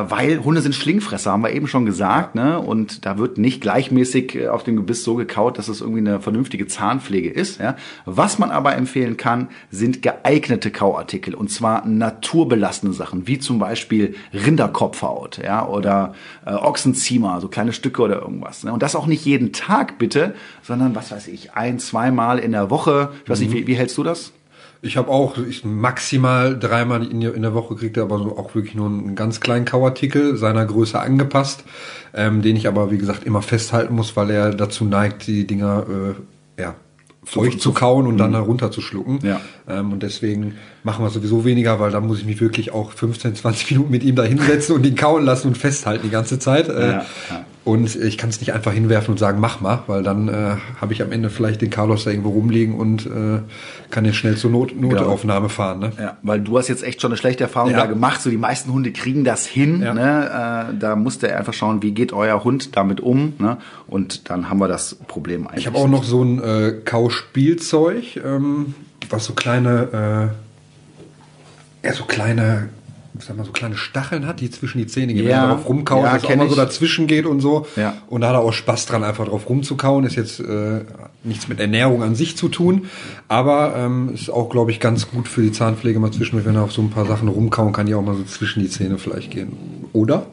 [0.09, 2.35] weil Hunde sind Schlingfresser, haben wir eben schon gesagt.
[2.35, 2.59] Ne?
[2.59, 6.21] Und da wird nicht gleichmäßig äh, auf dem Gebiss so gekaut, dass es irgendwie eine
[6.21, 7.61] vernünftige Zahnpflege ist.
[7.61, 7.77] Ja?
[8.05, 11.35] Was man aber empfehlen kann, sind geeignete Kauartikel.
[11.35, 15.67] Und zwar naturbelassene Sachen, wie zum Beispiel Rinderkopfhaut ja?
[15.67, 18.65] oder äh, Ochsenziemer, so kleine Stücke oder irgendwas.
[18.65, 18.73] Ne?
[18.73, 22.71] Und das auch nicht jeden Tag bitte, sondern was weiß ich, ein, zweimal in der
[22.71, 23.11] Woche.
[23.23, 24.33] Ich weiß nicht, wie, wie hältst du das?
[24.83, 28.55] Ich habe auch ich maximal dreimal in, in der Woche kriegt er aber so auch
[28.55, 31.65] wirklich nur einen ganz kleinen Kauartikel seiner Größe angepasst,
[32.15, 35.87] ähm, den ich aber wie gesagt immer festhalten muss, weil er dazu neigt, die Dinger
[36.59, 36.75] äh, ja
[37.27, 38.37] feucht zu kauen und dann mhm.
[38.37, 39.19] herunterzuschlucken.
[39.23, 39.41] Ja.
[39.69, 43.35] Ähm, und deswegen machen wir sowieso weniger, weil da muss ich mich wirklich auch 15,
[43.35, 46.69] 20 Minuten mit ihm da hinsetzen und ihn kauen lassen und festhalten die ganze Zeit.
[46.69, 47.45] Äh, ja, ja.
[47.67, 50.93] Und ich kann es nicht einfach hinwerfen und sagen, mach mal, weil dann äh, habe
[50.93, 53.41] ich am Ende vielleicht den Carlos da irgendwo rumliegen und äh,
[53.91, 55.81] kann jetzt schnell zur Not Notaufnahme fahren.
[55.81, 55.93] Ne?
[55.99, 57.79] Ja, weil du hast jetzt echt schon eine schlechte Erfahrung ja.
[57.79, 58.23] da gemacht.
[58.23, 59.83] So die meisten Hunde kriegen das hin.
[59.83, 59.95] Ja.
[59.95, 60.71] Ne?
[60.71, 63.33] Äh, da musst du einfach schauen, wie geht euer Hund damit um.
[63.41, 63.57] Ne?
[63.89, 65.63] Und dann haben wir das Problem eigentlich.
[65.63, 68.77] Ich habe auch noch so ein äh, Kauspielzeug, ähm,
[69.11, 70.31] was so kleine,
[71.83, 72.69] äh, ja, so kleine
[73.21, 75.43] sag mal, so kleine Stacheln hat, die zwischen die Zähne gehen, ja.
[75.43, 77.67] wenn er drauf rumkauen, ja, dass auch mal so dazwischen geht und so.
[77.77, 77.95] Ja.
[78.09, 80.05] Und da hat er auch Spaß dran, einfach drauf rumzukauen.
[80.05, 80.81] Ist jetzt äh,
[81.25, 82.87] nichts mit Ernährung an sich zu tun,
[83.29, 86.63] aber ähm, ist auch, glaube ich, ganz gut für die Zahnpflege mal zwischendurch, wenn er
[86.63, 89.31] auf so ein paar Sachen rumkauen kann, die auch mal so zwischen die Zähne vielleicht
[89.31, 89.53] gehen.
[89.93, 90.27] Oder?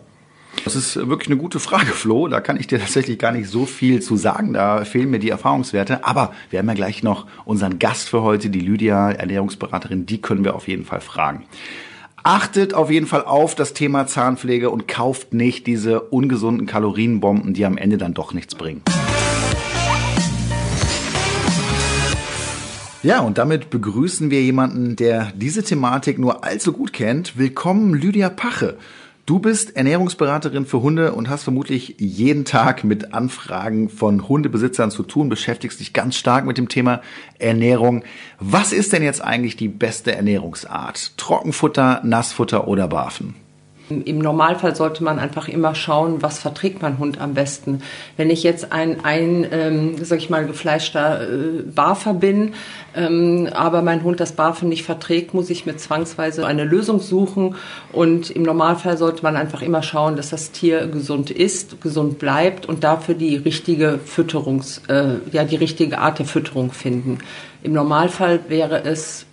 [0.65, 2.27] Das ist wirklich eine gute Frage, Flo.
[2.27, 4.53] Da kann ich dir tatsächlich gar nicht so viel zu sagen.
[4.53, 6.05] Da fehlen mir die Erfahrungswerte.
[6.05, 10.05] Aber wir haben ja gleich noch unseren Gast für heute, die Lydia, Ernährungsberaterin.
[10.05, 11.43] Die können wir auf jeden Fall fragen.
[12.25, 17.65] Achtet auf jeden Fall auf das Thema Zahnpflege und kauft nicht diese ungesunden Kalorienbomben, die
[17.65, 18.81] am Ende dann doch nichts bringen.
[23.01, 27.37] Ja, und damit begrüßen wir jemanden, der diese Thematik nur allzu gut kennt.
[27.37, 28.77] Willkommen, Lydia Pache.
[29.25, 35.01] Du bist Ernährungsberaterin für Hunde und hast vermutlich jeden Tag mit Anfragen von Hundebesitzern zu
[35.03, 37.01] tun, beschäftigst dich ganz stark mit dem Thema
[37.39, 38.03] Ernährung.
[38.41, 41.17] Was ist denn jetzt eigentlich die beste Ernährungsart?
[41.17, 43.35] Trockenfutter, Nassfutter oder Barfen?
[44.01, 47.81] Im Normalfall sollte man einfach immer schauen, was verträgt mein Hund am besten.
[48.17, 52.53] Wenn ich jetzt ein, ein ähm, sag ich mal, gefleischter äh, Barfer bin,
[52.95, 57.55] ähm, aber mein Hund das Barfen nicht verträgt, muss ich mir zwangsweise eine Lösung suchen.
[57.91, 62.65] Und im Normalfall sollte man einfach immer schauen, dass das Tier gesund ist, gesund bleibt
[62.65, 67.19] und dafür die richtige Fütterungs, äh, ja, die richtige Art der Fütterung finden.
[67.61, 69.25] Im Normalfall wäre es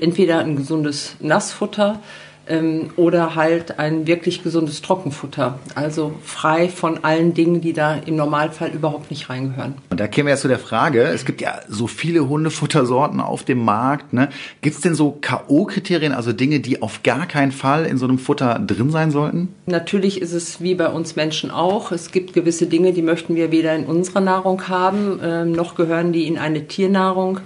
[0.00, 2.00] entweder ein gesundes Nassfutter,
[2.48, 5.58] ähm, oder halt ein wirklich gesundes Trockenfutter.
[5.74, 9.74] Also frei von allen Dingen, die da im Normalfall überhaupt nicht reingehören.
[9.90, 13.44] Und da kämen wir jetzt zu der Frage, es gibt ja so viele Hundefuttersorten auf
[13.44, 14.12] dem Markt.
[14.12, 14.28] Ne?
[14.62, 18.18] Gibt es denn so K.O.-Kriterien, also Dinge, die auf gar keinen Fall in so einem
[18.18, 19.48] Futter drin sein sollten?
[19.66, 21.92] Natürlich ist es wie bei uns Menschen auch.
[21.92, 26.12] Es gibt gewisse Dinge, die möchten wir weder in unserer Nahrung haben, äh, noch gehören
[26.12, 27.40] die in eine Tiernahrung.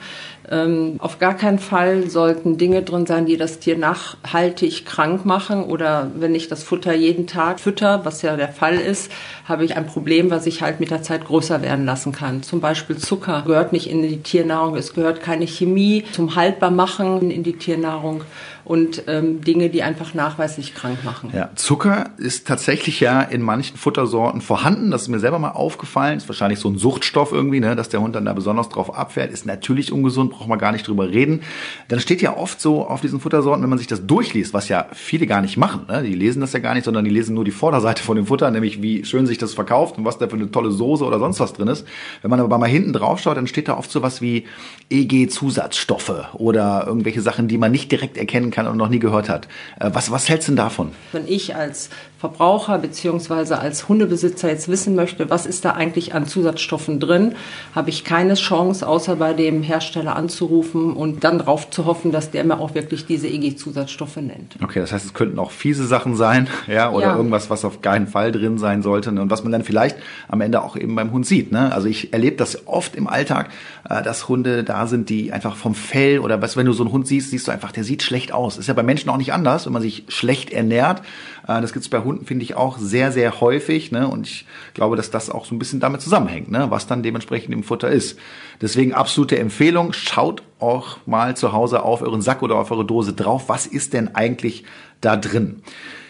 [0.52, 5.64] Ähm, auf gar keinen Fall sollten Dinge drin sein, die das Tier nachhaltig krank machen
[5.64, 9.10] oder wenn ich das Futter jeden Tag fütter, was ja der Fall ist,
[9.46, 12.42] habe ich ein Problem, was ich halt mit der Zeit größer werden lassen kann.
[12.42, 17.42] Zum Beispiel Zucker gehört nicht in die Tiernahrung, es gehört keine Chemie zum Haltbarmachen in
[17.42, 18.22] die Tiernahrung
[18.64, 21.30] und ähm, Dinge, die einfach nachweislich krank machen.
[21.34, 24.90] Ja, Zucker ist tatsächlich ja in manchen Futtersorten vorhanden.
[24.90, 26.18] Das ist mir selber mal aufgefallen.
[26.18, 29.32] Ist wahrscheinlich so ein Suchtstoff irgendwie, ne, dass der Hund dann da besonders drauf abfährt.
[29.32, 31.42] Ist natürlich ungesund, braucht man gar nicht drüber reden.
[31.88, 34.86] Dann steht ja oft so auf diesen Futtersorten, wenn man sich das durchliest, was ja
[34.92, 35.86] viele gar nicht machen.
[35.88, 36.02] Ne?
[36.04, 38.50] Die lesen das ja gar nicht, sondern die lesen nur die Vorderseite von dem Futter,
[38.50, 41.40] nämlich wie schön sich das verkauft und was da für eine tolle Soße oder sonst
[41.40, 41.86] was drin ist.
[42.20, 44.44] Wenn man aber mal hinten drauf schaut, dann steht da oft so was wie
[44.90, 49.48] EG-Zusatzstoffe oder irgendwelche Sachen, die man nicht direkt erkennen kann und noch nie gehört hat.
[49.80, 50.92] Äh, was, was hältst du denn davon?
[51.10, 51.90] Wenn ich als
[52.22, 57.34] Verbraucher beziehungsweise als Hundebesitzer jetzt wissen möchte, was ist da eigentlich an Zusatzstoffen drin,
[57.74, 62.30] habe ich keine Chance, außer bei dem Hersteller anzurufen und dann darauf zu hoffen, dass
[62.30, 64.54] der mir auch wirklich diese EG-Zusatzstoffe nennt.
[64.62, 67.16] Okay, das heißt, es könnten auch fiese Sachen sein, ja, oder ja.
[67.16, 69.20] irgendwas, was auf keinen Fall drin sein sollte ne?
[69.20, 69.96] und was man dann vielleicht
[70.28, 71.50] am Ende auch eben beim Hund sieht.
[71.50, 71.74] Ne?
[71.74, 73.50] Also ich erlebe das oft im Alltag,
[73.90, 76.92] äh, dass Hunde da sind, die einfach vom Fell oder was, wenn du so einen
[76.92, 78.58] Hund siehst, siehst du einfach, der sieht schlecht aus.
[78.58, 81.02] Ist ja bei Menschen auch nicht anders, wenn man sich schlecht ernährt.
[81.48, 83.92] Äh, das gibt es bei Hunden, finde ich, auch sehr, sehr häufig.
[83.92, 84.08] Ne?
[84.08, 86.70] Und ich glaube, dass das auch so ein bisschen damit zusammenhängt, ne?
[86.70, 88.18] was dann dementsprechend im Futter ist.
[88.60, 93.12] Deswegen absolute Empfehlung, schaut auch mal zu Hause auf euren Sack oder auf eure Dose
[93.12, 93.48] drauf.
[93.48, 94.64] Was ist denn eigentlich
[95.00, 95.62] da drin?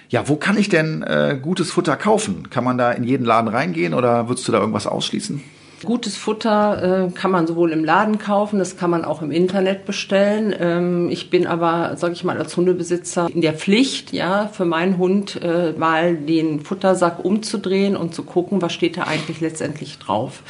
[0.08, 2.50] Ja, wo kann ich denn äh, gutes Futter kaufen?
[2.50, 5.42] Kann man da in jeden Laden reingehen oder würdest du da irgendwas ausschließen?
[5.84, 9.84] Gutes Futter äh, kann man sowohl im Laden kaufen, das kann man auch im Internet
[9.86, 10.54] bestellen.
[10.58, 14.98] Ähm, ich bin aber, sage ich mal, als Hundebesitzer in der Pflicht, ja, für meinen
[14.98, 20.42] Hund äh, mal den Futtersack umzudrehen und zu gucken, was steht da eigentlich letztendlich drauf.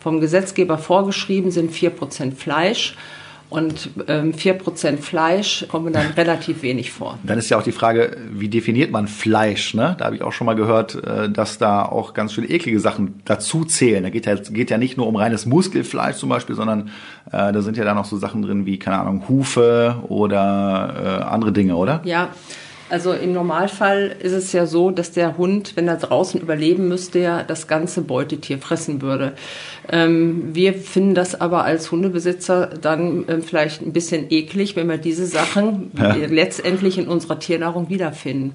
[0.00, 2.96] Vom Gesetzgeber vorgeschrieben sind vier Prozent Fleisch
[3.54, 7.18] und ähm, 4% Fleisch kommen dann relativ wenig vor.
[7.22, 9.74] Dann ist ja auch die Frage, wie definiert man Fleisch?
[9.74, 9.94] Ne?
[9.96, 13.20] Da habe ich auch schon mal gehört, äh, dass da auch ganz schön eklige Sachen
[13.24, 14.02] dazu zählen.
[14.02, 16.88] Da geht ja, geht ja nicht nur um reines Muskelfleisch zum Beispiel, sondern
[17.30, 21.22] äh, da sind ja dann noch so Sachen drin wie, keine Ahnung, Hufe oder äh,
[21.22, 22.00] andere Dinge, oder?
[22.04, 22.30] Ja,
[22.94, 27.18] also im Normalfall ist es ja so, dass der Hund, wenn er draußen überleben müsste,
[27.18, 29.32] ja das ganze Beutetier fressen würde.
[29.90, 34.98] Ähm, wir finden das aber als Hundebesitzer dann ähm, vielleicht ein bisschen eklig, wenn wir
[34.98, 36.14] diese Sachen ja.
[36.14, 38.54] letztendlich in unserer Tiernahrung wiederfinden.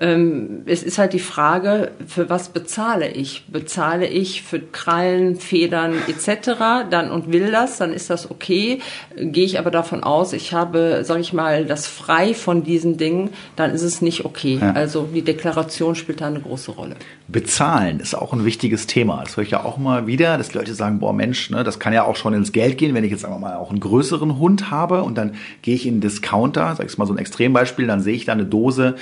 [0.00, 3.44] Ähm, es ist halt die Frage, für was bezahle ich?
[3.48, 6.88] Bezahle ich für Krallen, Federn etc.
[6.90, 8.80] dann und will das, dann ist das okay.
[9.16, 13.30] Gehe ich aber davon aus, ich habe, sage ich mal, das frei von diesen Dingen,
[13.56, 14.58] dann ist es nicht okay.
[14.60, 14.72] Ja.
[14.72, 16.96] Also die Deklaration spielt da eine große Rolle.
[17.28, 19.22] Bezahlen ist auch ein wichtiges Thema.
[19.24, 21.92] Das höre ich ja auch mal wieder, dass Leute sagen, boah Mensch, ne, das kann
[21.92, 24.70] ja auch schon ins Geld gehen, wenn ich jetzt einfach mal auch einen größeren Hund
[24.70, 28.00] habe und dann gehe ich in einen Discounter, sag ich mal so ein Extrembeispiel, dann
[28.00, 28.96] sehe ich da eine Dose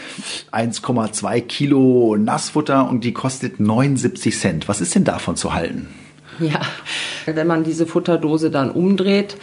[0.50, 4.68] 1 1,2 Kilo Nassfutter und die kostet 79 Cent.
[4.68, 5.88] Was ist denn davon zu halten?
[6.38, 6.60] Ja,
[7.26, 9.36] wenn man diese Futterdose dann umdreht,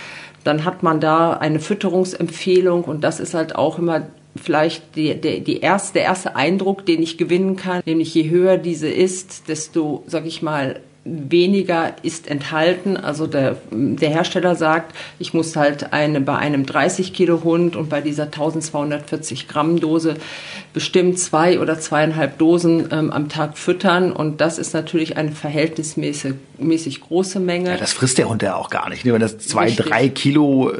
[0.44, 5.44] dann hat man da eine Fütterungsempfehlung und das ist halt auch immer vielleicht die, die,
[5.44, 10.04] die erste, der erste Eindruck, den ich gewinnen kann, nämlich je höher diese ist, desto,
[10.08, 12.98] sag ich mal, weniger ist enthalten.
[12.98, 17.90] Also der, der Hersteller sagt, ich muss halt eine, bei einem 30 Kilo Hund und
[17.90, 20.16] bei dieser 1240 Gramm Dose
[20.74, 24.12] bestimmt zwei oder zweieinhalb Dosen ähm, am Tag füttern.
[24.12, 27.70] Und das ist natürlich eine verhältnismäßig mäßig große Menge.
[27.70, 29.06] Ja, das frisst der Hund ja auch gar nicht.
[29.06, 29.86] Wenn das zwei, Richtig.
[29.86, 30.78] drei Kilo, äh,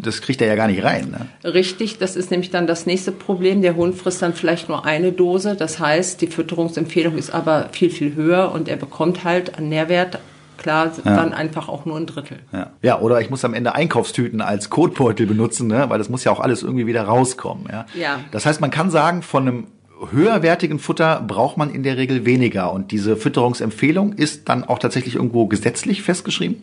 [0.00, 1.10] das kriegt er ja gar nicht rein.
[1.10, 1.52] Ne?
[1.52, 3.62] Richtig, das ist nämlich dann das nächste Problem.
[3.62, 5.56] Der Hund frisst dann vielleicht nur eine Dose.
[5.56, 10.18] Das heißt, die Fütterungsempfehlung ist aber viel, viel höher und er bekommt halt an Nährwert
[10.56, 11.16] klar, ja.
[11.16, 12.38] dann einfach auch nur ein Drittel.
[12.52, 12.70] Ja.
[12.82, 15.86] ja, oder ich muss am Ende Einkaufstüten als Kotbeutel benutzen, ne?
[15.88, 17.66] weil das muss ja auch alles irgendwie wieder rauskommen.
[17.70, 17.86] Ja?
[17.94, 18.20] ja.
[18.30, 19.66] Das heißt, man kann sagen, von einem
[20.10, 22.72] höherwertigen Futter braucht man in der Regel weniger.
[22.72, 26.62] Und diese Fütterungsempfehlung ist dann auch tatsächlich irgendwo gesetzlich festgeschrieben?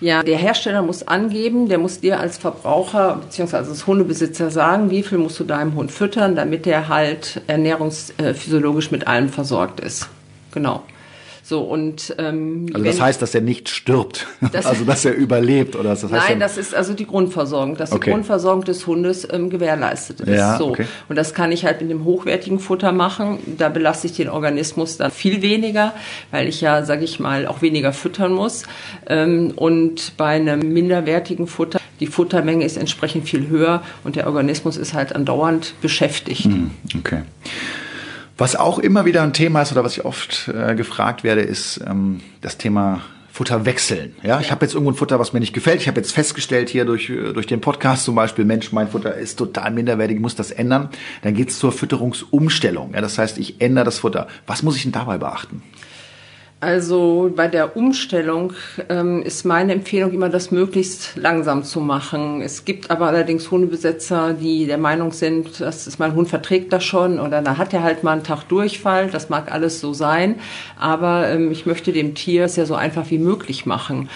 [0.00, 3.56] Ja, der Hersteller muss angeben, der muss dir als Verbraucher bzw.
[3.56, 9.08] als Hundebesitzer sagen, wie viel musst du deinem Hund füttern, damit der halt ernährungsphysiologisch mit
[9.08, 10.08] allem versorgt ist.
[10.52, 10.84] Genau.
[11.42, 15.76] So und ähm, also das heißt, dass er nicht stirbt, das also dass er überlebt
[15.76, 18.04] oder das heißt Nein, das ist also die Grundversorgung, dass okay.
[18.04, 20.28] die Grundversorgung des Hundes ähm, gewährleistet ist.
[20.28, 20.86] Ja, so okay.
[21.08, 23.38] und das kann ich halt mit dem hochwertigen Futter machen.
[23.58, 25.94] Da belaste ich den Organismus dann viel weniger,
[26.30, 28.64] weil ich ja, sage ich mal, auch weniger füttern muss.
[29.06, 34.76] Ähm, und bei einem minderwertigen Futter die Futtermenge ist entsprechend viel höher und der Organismus
[34.76, 36.44] ist halt andauernd beschäftigt.
[36.44, 37.22] Hm, okay.
[38.38, 41.80] Was auch immer wieder ein Thema ist oder was ich oft äh, gefragt werde, ist
[41.84, 43.00] ähm, das Thema
[43.32, 44.14] Futter wechseln.
[44.22, 45.80] Ja, ich habe jetzt irgendwo ein Futter, was mir nicht gefällt.
[45.80, 49.14] Ich habe jetzt festgestellt hier durch äh, durch den Podcast zum Beispiel, Mensch, mein Futter
[49.14, 50.88] ist total minderwertig, ich muss das ändern.
[51.22, 52.94] Dann geht's zur Fütterungsumstellung.
[52.94, 54.28] Ja, das heißt, ich ändere das Futter.
[54.46, 55.62] Was muss ich denn dabei beachten?
[56.60, 58.52] Also bei der Umstellung
[58.88, 62.42] ähm, ist meine Empfehlung immer, das möglichst langsam zu machen.
[62.42, 66.82] Es gibt aber allerdings Hundebesetzer, die der Meinung sind, dass ist mein Hund verträgt das
[66.82, 69.08] schon oder da hat er halt mal einen Tag Durchfall.
[69.08, 70.40] Das mag alles so sein,
[70.76, 74.08] aber ähm, ich möchte dem Tier es ja so einfach wie möglich machen.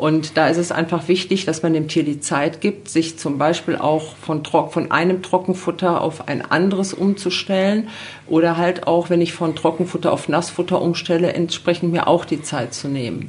[0.00, 3.36] Und da ist es einfach wichtig, dass man dem Tier die Zeit gibt, sich zum
[3.36, 7.88] Beispiel auch von, von einem Trockenfutter auf ein anderes umzustellen
[8.26, 12.72] oder halt auch, wenn ich von Trockenfutter auf Nassfutter umstelle, entsprechend mir auch die Zeit
[12.72, 13.28] zu nehmen.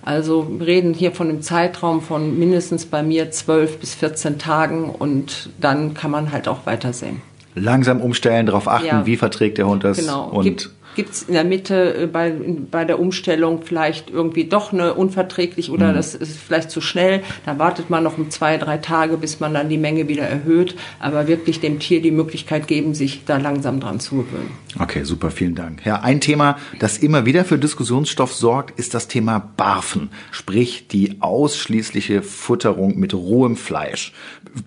[0.00, 4.88] Also wir reden hier von einem Zeitraum von mindestens bei mir 12 bis 14 Tagen
[4.88, 7.20] und dann kann man halt auch weitersehen.
[7.54, 9.04] Langsam umstellen, darauf achten, ja.
[9.04, 9.98] wie verträgt der Hund das.
[9.98, 10.30] Genau.
[10.30, 12.34] Und Gibt, gibt es in der Mitte äh, bei,
[12.70, 15.94] bei der Umstellung vielleicht irgendwie doch eine unverträglich oder mhm.
[15.94, 17.22] das ist vielleicht zu schnell.
[17.44, 20.74] Da wartet man noch um zwei, drei Tage, bis man dann die Menge wieder erhöht.
[20.98, 24.50] Aber wirklich dem Tier die Möglichkeit geben, sich da langsam dran zu gewöhnen.
[24.78, 25.84] Okay, super, vielen Dank.
[25.86, 31.16] Ja, ein Thema, das immer wieder für Diskussionsstoff sorgt, ist das Thema Barfen, sprich die
[31.20, 34.12] ausschließliche Futterung mit rohem Fleisch.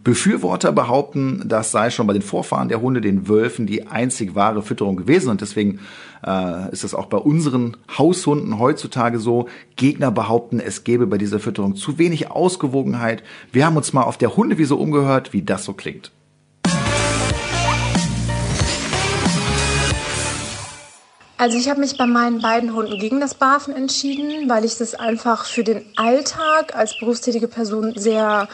[0.04, 4.62] Befürworter behaupten, das sei schon bei den Vorfahren der Hunde, den Wölfen, die einzig wahre
[4.62, 5.80] Fütterung gewesen und deswegen
[6.26, 9.48] äh, ist es auch bei unseren Haushunden heutzutage so.
[9.76, 13.24] Gegner behaupten, es gäbe bei dieser Fütterung zu wenig Ausgewogenheit.
[13.52, 16.12] Wir haben uns mal auf der Hundewiese umgehört, wie das so klingt.
[21.40, 24.94] Also ich habe mich bei meinen beiden Hunden gegen das Barfen entschieden, weil ich das
[24.94, 28.50] einfach für den Alltag als berufstätige Person sehr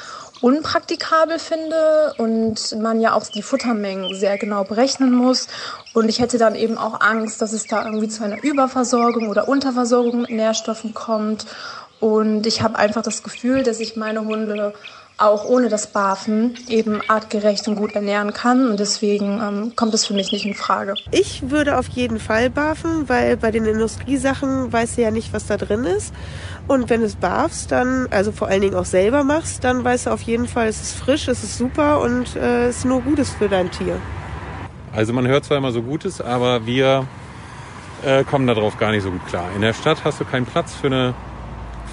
[0.46, 5.48] unpraktikabel finde und man ja auch die Futtermengen sehr genau berechnen muss.
[5.92, 9.48] Und ich hätte dann eben auch Angst, dass es da irgendwie zu einer Überversorgung oder
[9.48, 11.48] Unterversorgung mit Nährstoffen kommt.
[12.00, 14.76] Und ich habe einfach das Gefühl, dass ich meine Hunde
[15.18, 18.70] auch ohne das Barfen eben artgerecht und gut ernähren kann.
[18.70, 20.96] Und deswegen ähm, kommt es für mich nicht in Frage.
[21.12, 25.48] Ich würde auf jeden Fall barfen, weil bei den Industriesachen weißt du ja nicht, was
[25.48, 26.14] da drin ist.
[26.68, 30.08] Und wenn du es barfst, dann, also vor allen Dingen auch selber machst, dann weißt
[30.08, 33.02] du auf jeden Fall, es ist frisch, es ist super und äh, es ist nur
[33.02, 33.98] Gutes für dein Tier.
[34.94, 37.08] Also man hört zwar immer so Gutes, aber wir
[38.04, 39.46] äh, kommen darauf gar nicht so gut klar.
[39.56, 41.14] In der Stadt hast du keinen Platz für eine,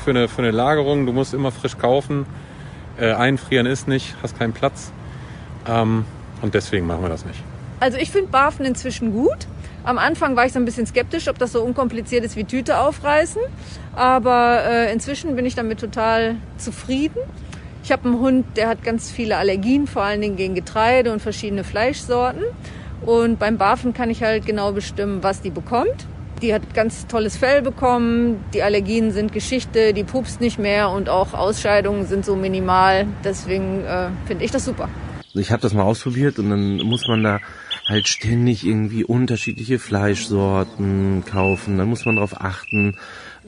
[0.05, 2.27] für eine, für eine Lagerung, du musst immer frisch kaufen.
[3.01, 4.93] Äh, einfrieren ist nicht, hast keinen Platz.
[5.69, 6.05] Ähm,
[6.43, 7.41] und deswegen machen wir das nicht.
[7.81, 9.47] Also ich finde Barfen inzwischen gut.
[9.85, 12.79] Am Anfang war ich so ein bisschen skeptisch, ob das so unkompliziert ist wie Tüte
[12.79, 13.43] aufreißen.
[13.97, 17.19] Aber äh, inzwischen bin ich damit total zufrieden.
[17.83, 21.21] Ich habe einen Hund, der hat ganz viele Allergien, vor allen Dingen gegen Getreide und
[21.21, 22.45] verschiedene Fleischsorten.
[23.05, 26.07] Und beim Barfen kann ich halt genau bestimmen, was die bekommt.
[26.43, 31.09] Die hat ganz tolles Fell bekommen, die Allergien sind Geschichte, die pupst nicht mehr und
[31.09, 33.07] auch Ausscheidungen sind so minimal.
[33.23, 34.89] Deswegen äh, finde ich das super.
[35.29, 37.39] Also ich habe das mal ausprobiert und dann muss man da
[37.89, 41.79] halt ständig irgendwie unterschiedliche Fleischsorten kaufen.
[41.79, 42.97] Dann muss man darauf achten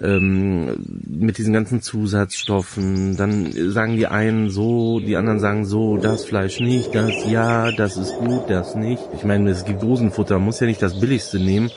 [0.00, 3.16] ähm, mit diesen ganzen Zusatzstoffen.
[3.16, 7.96] Dann sagen die einen so, die anderen sagen so, das Fleisch nicht, das ja, das
[7.96, 9.02] ist gut, das nicht.
[9.14, 11.70] Ich meine, es gibt Dosenfutter, man muss ja nicht das billigste nehmen.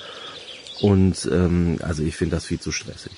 [0.82, 3.12] Und ähm, also ich finde das viel zu stressig.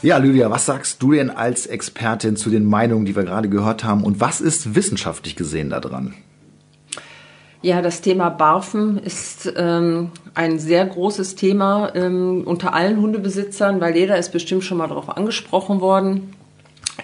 [0.00, 3.82] Ja, Lydia, was sagst du denn als Expertin zu den Meinungen, die wir gerade gehört
[3.82, 4.04] haben?
[4.04, 6.14] Und was ist wissenschaftlich gesehen daran?
[7.62, 13.96] Ja, das Thema Barfen ist ähm, ein sehr großes Thema ähm, unter allen Hundebesitzern, weil
[13.96, 16.34] jeder ist bestimmt schon mal darauf angesprochen worden.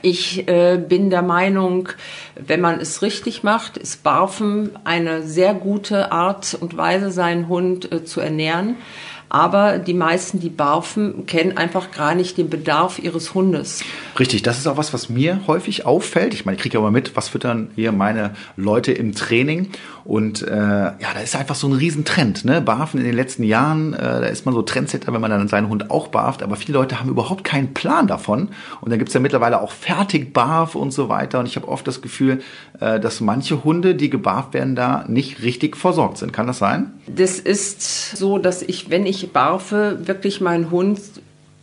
[0.02, 1.88] Ich äh, bin der Meinung,
[2.34, 7.90] wenn man es richtig macht, ist Barfen eine sehr gute Art und Weise, seinen Hund
[7.90, 8.76] äh, zu ernähren.
[9.34, 13.82] Aber die meisten, die barfen, kennen einfach gar nicht den Bedarf ihres Hundes.
[14.16, 16.34] Richtig, das ist auch was, was mir häufig auffällt.
[16.34, 19.70] Ich meine, ich kriege ja mal mit, was füttern hier meine Leute im Training.
[20.04, 22.44] Und äh, ja, da ist einfach so ein Riesentrend.
[22.44, 22.60] Ne?
[22.60, 25.68] Barfen in den letzten Jahren, äh, da ist man so Trendsetter, wenn man dann seinen
[25.68, 26.42] Hund auch barft.
[26.42, 28.50] Aber viele Leute haben überhaupt keinen Plan davon.
[28.82, 31.40] Und dann gibt's ja mittlerweile auch Fertigbarf und so weiter.
[31.40, 32.42] Und ich habe oft das Gefühl,
[32.80, 36.32] äh, dass manche Hunde, die gebarft werden, da nicht richtig versorgt sind.
[36.32, 36.92] Kann das sein?
[37.06, 41.00] Das ist so, dass ich, wenn ich barfe, wirklich meinen Hund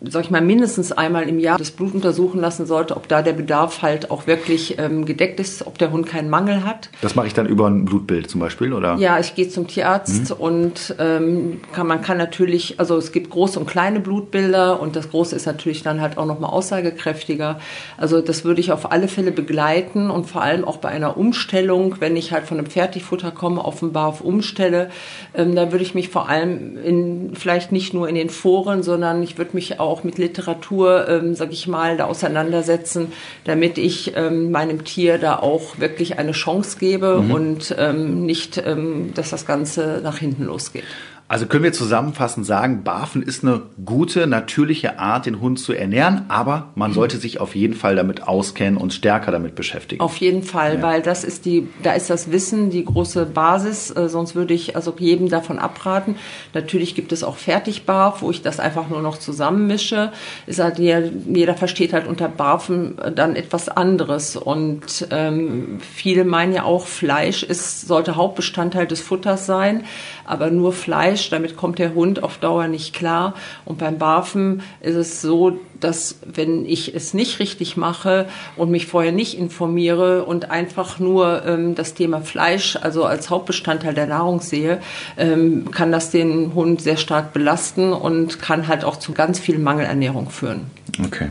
[0.04, 3.34] sag ich mal, mindestens einmal im Jahr das Blut untersuchen lassen sollte, ob da der
[3.34, 6.89] Bedarf halt auch wirklich ähm, gedeckt ist, ob der Hund keinen Mangel hat.
[7.02, 8.95] Das mache ich dann über ein Blutbild zum Beispiel, oder?
[8.95, 10.36] Ja, ich gehe zum Tierarzt mhm.
[10.38, 15.12] und ähm, kann, man kann natürlich, also es gibt große und kleine Blutbilder und das
[15.12, 17.60] große ist natürlich dann halt auch nochmal aussagekräftiger.
[17.97, 21.97] Also das würde ich auf alle Fälle begleiten und vor allem auch bei einer Umstellung,
[21.99, 24.89] wenn ich halt von einem Fertigfutter komme, auf einen Barf umstelle,
[25.36, 29.22] ähm, da würde ich mich vor allem in, vielleicht nicht nur in den Foren, sondern
[29.22, 33.11] ich würde mich auch auch mit Literatur, ähm, sag ich mal, da auseinandersetzen,
[33.43, 37.31] damit ich ähm, meinem Tier da auch wirklich eine Chance gebe mhm.
[37.31, 40.85] und ähm, nicht, ähm, dass das Ganze nach hinten losgeht.
[41.32, 46.25] Also können wir zusammenfassend sagen, Barfen ist eine gute, natürliche Art, den Hund zu ernähren,
[46.27, 50.01] aber man sollte sich auf jeden Fall damit auskennen und stärker damit beschäftigen.
[50.01, 50.82] Auf jeden Fall, ja.
[50.82, 54.75] weil das ist die, da ist das Wissen die große Basis, äh, sonst würde ich
[54.75, 56.17] also jedem davon abraten.
[56.53, 60.11] Natürlich gibt es auch Fertigbarf, wo ich das einfach nur noch zusammenmische.
[60.47, 60.99] Ist halt jeder,
[61.34, 67.43] jeder versteht halt unter Barfen dann etwas anderes und ähm, viele meinen ja auch, Fleisch
[67.43, 69.86] ist, sollte Hauptbestandteil des Futters sein,
[70.26, 73.34] aber nur Fleisch damit kommt der Hund auf Dauer nicht klar.
[73.65, 78.88] Und beim Barfen ist es so, dass wenn ich es nicht richtig mache und mich
[78.88, 84.41] vorher nicht informiere und einfach nur ähm, das Thema Fleisch, also als Hauptbestandteil der Nahrung
[84.41, 84.80] sehe,
[85.17, 89.57] ähm, kann das den Hund sehr stark belasten und kann halt auch zu ganz viel
[89.57, 90.67] Mangelernährung führen.
[91.03, 91.30] Okay.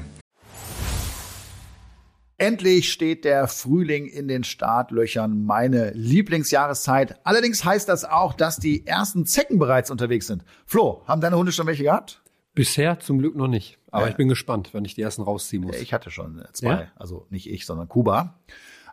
[2.41, 7.20] Endlich steht der Frühling in den Startlöchern, meine Lieblingsjahreszeit.
[7.22, 10.43] Allerdings heißt das auch, dass die ersten Zecken bereits unterwegs sind.
[10.64, 12.22] Flo, haben deine Hunde schon welche gehabt?
[12.55, 13.78] Bisher zum Glück noch nicht.
[13.91, 14.12] Aber ja.
[14.12, 15.76] ich bin gespannt, wenn ich die ersten rausziehen muss.
[15.76, 16.70] Ich hatte schon zwei.
[16.70, 16.86] Ja?
[16.97, 18.41] Also nicht ich, sondern Kuba.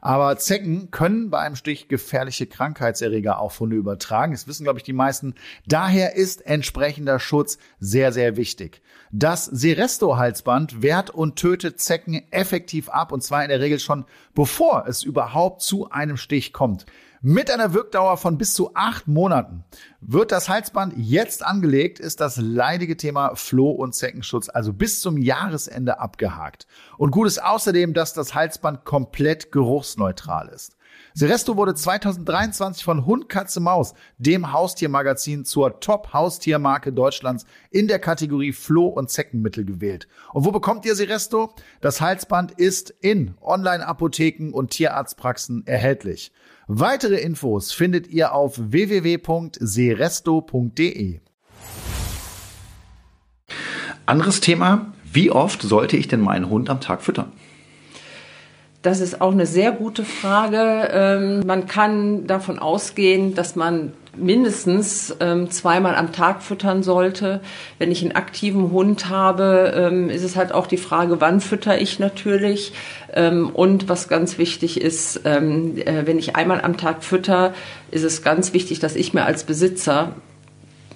[0.01, 4.33] Aber Zecken können bei einem Stich gefährliche Krankheitserreger auf Hunde übertragen.
[4.33, 5.35] Das wissen, glaube ich, die meisten.
[5.67, 8.81] Daher ist entsprechender Schutz sehr, sehr wichtig.
[9.11, 14.85] Das Seresto-Halsband wehrt und tötet Zecken effektiv ab und zwar in der Regel schon bevor
[14.87, 16.85] es überhaupt zu einem Stich kommt.
[17.21, 19.63] Mit einer Wirkdauer von bis zu acht Monaten.
[20.01, 25.17] Wird das Halsband jetzt angelegt, ist das leidige Thema Floh- und Zeckenschutz also bis zum
[25.17, 26.67] Jahresende abgehakt.
[26.99, 30.77] Und gut ist außerdem, dass das Halsband komplett geruchsneutral ist.
[31.15, 38.53] Seresto wurde 2023 von Hund, Katze, Maus, dem Haustiermagazin, zur Top-Haustiermarke Deutschlands in der Kategorie
[38.53, 40.07] Floh- und Zeckenmittel gewählt.
[40.33, 41.55] Und wo bekommt ihr Seresto?
[41.81, 46.31] Das Halsband ist in Online-Apotheken und Tierarztpraxen erhältlich.
[46.69, 51.19] Weitere Infos findet ihr auf www.seresto.de.
[54.05, 57.31] Anderes Thema, wie oft sollte ich denn meinen Hund am Tag füttern?
[58.81, 60.89] Das ist auch eine sehr gute Frage.
[60.91, 67.41] Ähm, man kann davon ausgehen, dass man mindestens ähm, zweimal am Tag füttern sollte.
[67.79, 71.79] Wenn ich einen aktiven Hund habe, ähm, ist es halt auch die Frage, wann fütter
[71.79, 72.73] ich natürlich.
[73.13, 77.53] Ähm, und was ganz wichtig ist, ähm, äh, wenn ich einmal am Tag fütter,
[77.91, 80.13] ist es ganz wichtig, dass ich mir als Besitzer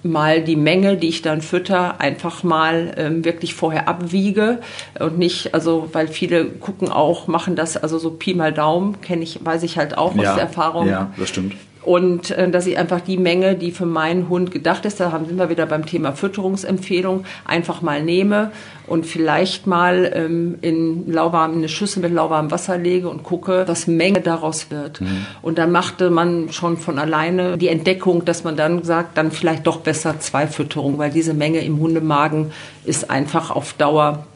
[0.02, 4.58] mal die Menge, die ich dann fütter, einfach mal ähm, wirklich vorher abwiege
[4.98, 9.22] und nicht, also weil viele gucken auch, machen das also so Pi mal Daumen, kenne
[9.22, 10.88] ich, weiß ich halt auch ja, aus der Erfahrung.
[10.88, 11.54] Ja, das stimmt
[11.84, 15.38] und äh, dass ich einfach die Menge, die für meinen Hund gedacht ist, da sind
[15.38, 18.52] wir wieder beim Thema Fütterungsempfehlung, einfach mal nehme
[18.86, 23.86] und vielleicht mal ähm, in lauwarm eine Schüssel mit lauwarmem Wasser lege und gucke, was
[23.86, 25.00] Menge daraus wird.
[25.00, 25.26] Mhm.
[25.42, 29.66] Und dann machte man schon von alleine die Entdeckung, dass man dann sagt, dann vielleicht
[29.66, 32.52] doch besser zwei Fütterungen, weil diese Menge im Hundemagen
[32.84, 34.26] ist einfach auf Dauer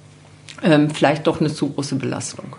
[0.63, 2.57] ähm, vielleicht doch eine zu große Belastung.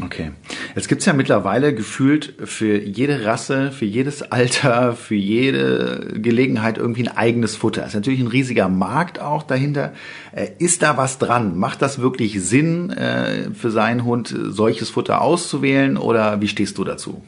[0.00, 0.30] Okay.
[0.74, 7.06] Jetzt gibt's ja mittlerweile gefühlt für jede Rasse, für jedes Alter, für jede Gelegenheit irgendwie
[7.06, 7.84] ein eigenes Futter.
[7.84, 9.92] Ist natürlich ein riesiger Markt auch dahinter.
[10.32, 11.58] Äh, ist da was dran?
[11.58, 16.84] Macht das wirklich Sinn, äh, für seinen Hund solches Futter auszuwählen oder wie stehst du
[16.84, 17.22] dazu?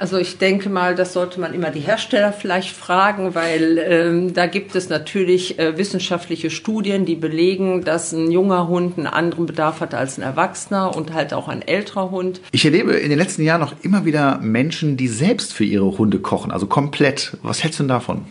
[0.00, 4.46] Also ich denke mal, das sollte man immer die Hersteller vielleicht fragen, weil ähm, da
[4.46, 9.80] gibt es natürlich äh, wissenschaftliche Studien, die belegen, dass ein junger Hund einen anderen Bedarf
[9.80, 12.40] hat als ein Erwachsener und halt auch ein älterer Hund.
[12.50, 16.18] Ich erlebe in den letzten Jahren noch immer wieder Menschen, die selbst für ihre Hunde
[16.18, 17.36] kochen, also komplett.
[17.42, 18.22] Was hältst du denn davon?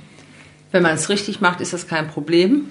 [0.72, 2.66] Wenn man es richtig macht, ist das kein Problem.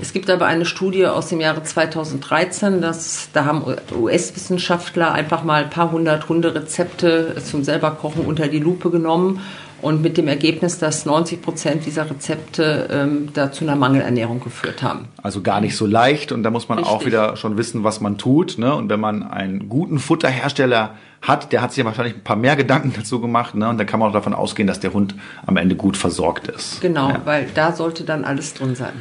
[0.00, 3.64] Es gibt aber eine Studie aus dem Jahre 2013, dass, da haben
[3.94, 9.40] US-Wissenschaftler einfach mal ein paar hundert Hunderezepte zum selberkochen unter die Lupe genommen
[9.82, 14.82] und mit dem Ergebnis, dass 90 Prozent dieser Rezepte ähm, da zu einer Mangelernährung geführt
[14.82, 15.08] haben.
[15.22, 16.94] Also gar nicht so leicht und da muss man Richtig.
[16.94, 18.58] auch wieder schon wissen, was man tut.
[18.58, 18.74] Ne?
[18.74, 22.56] Und wenn man einen guten Futterhersteller hat, der hat sich ja wahrscheinlich ein paar mehr
[22.56, 23.68] Gedanken dazu gemacht ne?
[23.68, 25.14] und dann kann man auch davon ausgehen, dass der Hund
[25.46, 26.80] am Ende gut versorgt ist.
[26.80, 27.20] Genau, Ja.
[27.24, 28.92] weil da sollte dann alles drin sein.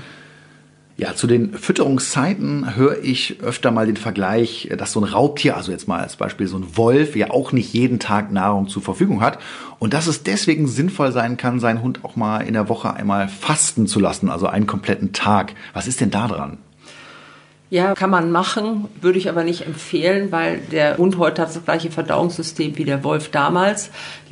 [0.99, 5.71] Ja, zu den Fütterungszeiten höre ich öfter mal den Vergleich, dass so ein Raubtier, also
[5.71, 9.21] jetzt mal als Beispiel so ein Wolf, ja auch nicht jeden Tag Nahrung zur Verfügung
[9.21, 9.39] hat
[9.79, 13.29] und dass es deswegen sinnvoll sein kann, seinen Hund auch mal in der Woche einmal
[13.29, 15.53] fasten zu lassen, also einen kompletten Tag.
[15.71, 16.57] Was ist denn da dran?
[17.69, 21.63] Ja, kann man machen, würde ich aber nicht empfehlen, weil der Hund heute hat das
[21.63, 23.89] gleiche Verdauungssystem wie der Wolf damals.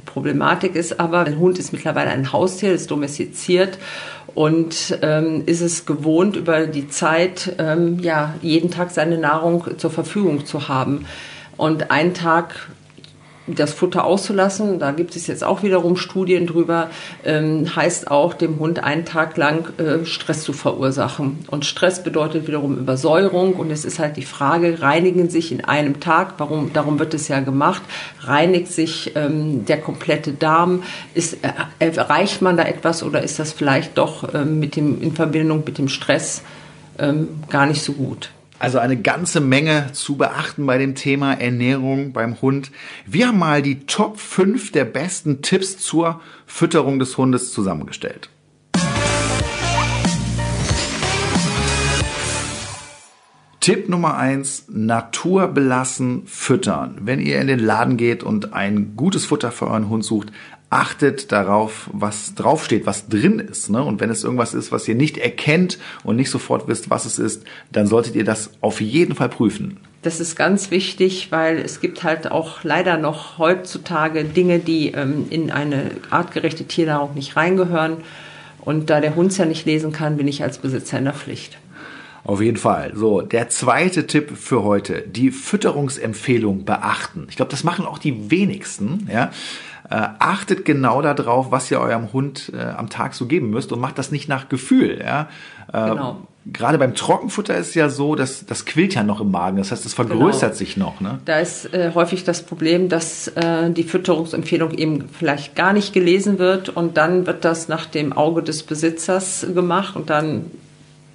[0.07, 3.77] Problematik ist aber, der Hund ist mittlerweile ein Haustier, ist domestiziert
[4.33, 9.91] und ähm, ist es gewohnt, über die Zeit ähm, ja, jeden Tag seine Nahrung zur
[9.91, 11.05] Verfügung zu haben.
[11.57, 12.69] Und einen Tag
[13.47, 16.89] das Futter auszulassen, da gibt es jetzt auch wiederum Studien drüber,
[17.23, 21.39] ähm, heißt auch, dem Hund einen Tag lang äh, Stress zu verursachen.
[21.49, 23.53] Und Stress bedeutet wiederum Übersäuerung.
[23.53, 27.27] Und es ist halt die Frage, reinigen sich in einem Tag, warum, darum wird es
[27.27, 27.81] ja gemacht,
[28.21, 30.83] reinigt sich ähm, der komplette Darm,
[31.13, 35.13] ist, äh, erreicht man da etwas oder ist das vielleicht doch ähm, mit dem, in
[35.13, 36.43] Verbindung mit dem Stress
[36.99, 38.29] ähm, gar nicht so gut?
[38.59, 42.71] Also eine ganze Menge zu beachten bei dem Thema Ernährung beim Hund.
[43.05, 48.29] Wir haben mal die Top 5 der besten Tipps zur Fütterung des Hundes zusammengestellt.
[53.59, 56.99] Tipp Nummer eins: naturbelassen füttern.
[57.01, 60.31] Wenn ihr in den Laden geht und ein gutes Futter für euren Hund sucht,
[60.69, 63.69] achtet darauf, was draufsteht, was drin ist.
[63.69, 63.83] Ne?
[63.83, 67.19] Und wenn es irgendwas ist, was ihr nicht erkennt und nicht sofort wisst, was es
[67.19, 69.77] ist, dann solltet ihr das auf jeden Fall prüfen.
[70.01, 75.25] Das ist ganz wichtig, weil es gibt halt auch leider noch heutzutage Dinge, die ähm,
[75.29, 77.97] in eine artgerechte Tiernahrung nicht reingehören.
[78.59, 81.13] Und da der Hund es ja nicht lesen kann, bin ich als Besitzer in der
[81.13, 81.57] Pflicht.
[82.25, 82.91] Auf jeden Fall.
[82.93, 87.27] So, der zweite Tipp für heute, die Fütterungsempfehlung beachten.
[87.29, 89.09] Ich glaube, das machen auch die wenigsten.
[89.09, 89.31] Ja?
[89.89, 93.79] Äh, achtet genau darauf, was ihr eurem Hund äh, am Tag so geben müsst und
[93.79, 94.99] macht das nicht nach Gefühl.
[95.03, 95.29] Ja?
[95.71, 96.27] Äh, Genau.
[96.53, 99.57] Gerade beim Trockenfutter ist ja so, dass das quillt ja noch im Magen.
[99.57, 100.55] Das heißt, es vergrößert Genau.
[100.55, 101.01] sich noch.
[101.01, 101.19] Ne?
[101.25, 106.39] Da ist äh, häufig das Problem, dass äh, die Fütterungsempfehlung eben vielleicht gar nicht gelesen
[106.39, 110.45] wird und dann wird das nach dem Auge des Besitzers gemacht und dann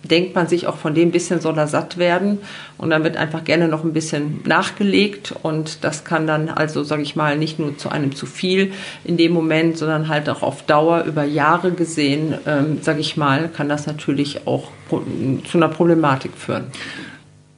[0.05, 2.39] denkt man sich auch von dem bisschen soll er satt werden
[2.79, 7.03] und dann wird einfach gerne noch ein bisschen nachgelegt und das kann dann also, sage
[7.03, 8.73] ich mal, nicht nur zu einem zu viel
[9.05, 13.49] in dem Moment, sondern halt auch auf Dauer über Jahre gesehen, ähm, sage ich mal,
[13.49, 16.67] kann das natürlich auch zu einer Problematik führen.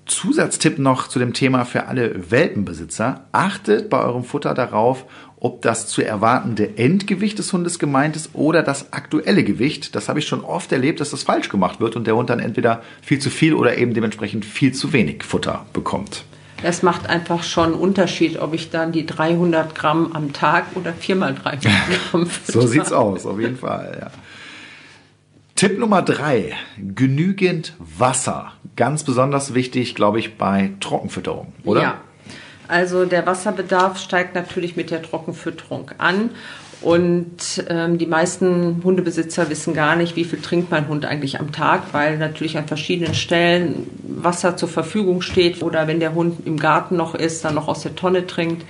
[0.06, 3.24] Zusatztipp noch zu dem Thema für alle Welpenbesitzer.
[3.32, 5.06] Achtet bei eurem Futter darauf,
[5.44, 9.94] ob das zu erwartende Endgewicht des Hundes gemeint ist oder das aktuelle Gewicht.
[9.94, 12.40] Das habe ich schon oft erlebt, dass das falsch gemacht wird und der Hund dann
[12.40, 16.24] entweder viel zu viel oder eben dementsprechend viel zu wenig Futter bekommt.
[16.62, 20.94] Es macht einfach schon einen Unterschied, ob ich dann die 300 Gramm am Tag oder
[20.94, 21.62] viermal 300
[22.10, 22.62] Gramm fütter.
[22.62, 23.98] So sieht's aus, auf jeden Fall.
[24.00, 24.10] Ja.
[25.56, 28.52] Tipp Nummer drei: Genügend Wasser.
[28.76, 31.82] Ganz besonders wichtig, glaube ich, bei Trockenfütterung, oder?
[31.82, 32.00] Ja.
[32.68, 36.30] Also der Wasserbedarf steigt natürlich mit der Trockenfütterung an.
[36.84, 41.50] Und ähm, die meisten Hundebesitzer wissen gar nicht, wie viel trinkt mein Hund eigentlich am
[41.50, 46.58] Tag, weil natürlich an verschiedenen Stellen Wasser zur Verfügung steht oder wenn der Hund im
[46.58, 48.66] Garten noch ist, dann noch aus der Tonne trinkt.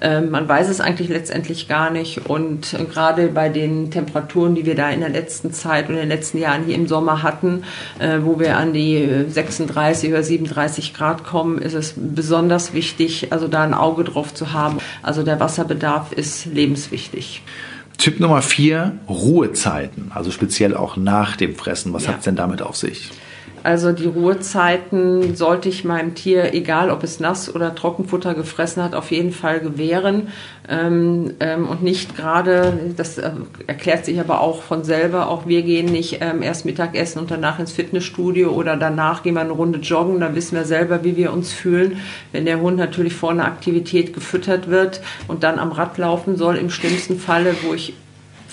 [0.00, 2.28] Ähm, man weiß es eigentlich letztendlich gar nicht.
[2.28, 6.00] Und äh, gerade bei den Temperaturen, die wir da in der letzten Zeit und in
[6.00, 7.62] den letzten Jahren hier im Sommer hatten,
[8.00, 13.28] äh, wo wir an die äh, 36 oder 37 Grad kommen, ist es besonders wichtig,
[13.30, 14.78] also da ein Auge drauf zu haben.
[15.00, 17.42] Also der Wasserbedarf ist lebenswichtig.
[18.02, 21.92] Tipp Nummer vier: Ruhezeiten, also speziell auch nach dem Fressen.
[21.92, 22.14] Was Ja.
[22.14, 23.10] hat's denn damit auf sich?
[23.62, 28.94] Also die Ruhezeiten sollte ich meinem Tier, egal ob es nass oder Trockenfutter gefressen hat,
[28.94, 30.28] auf jeden Fall gewähren.
[30.68, 33.30] Ähm, ähm, und nicht gerade, das äh,
[33.66, 37.58] erklärt sich aber auch von selber, auch wir gehen nicht ähm, erst Mittagessen und danach
[37.58, 41.32] ins Fitnessstudio oder danach gehen wir eine Runde joggen, dann wissen wir selber, wie wir
[41.32, 41.98] uns fühlen.
[42.30, 46.56] Wenn der Hund natürlich vor einer Aktivität gefüttert wird und dann am Rad laufen soll,
[46.56, 47.94] im schlimmsten Falle, wo ich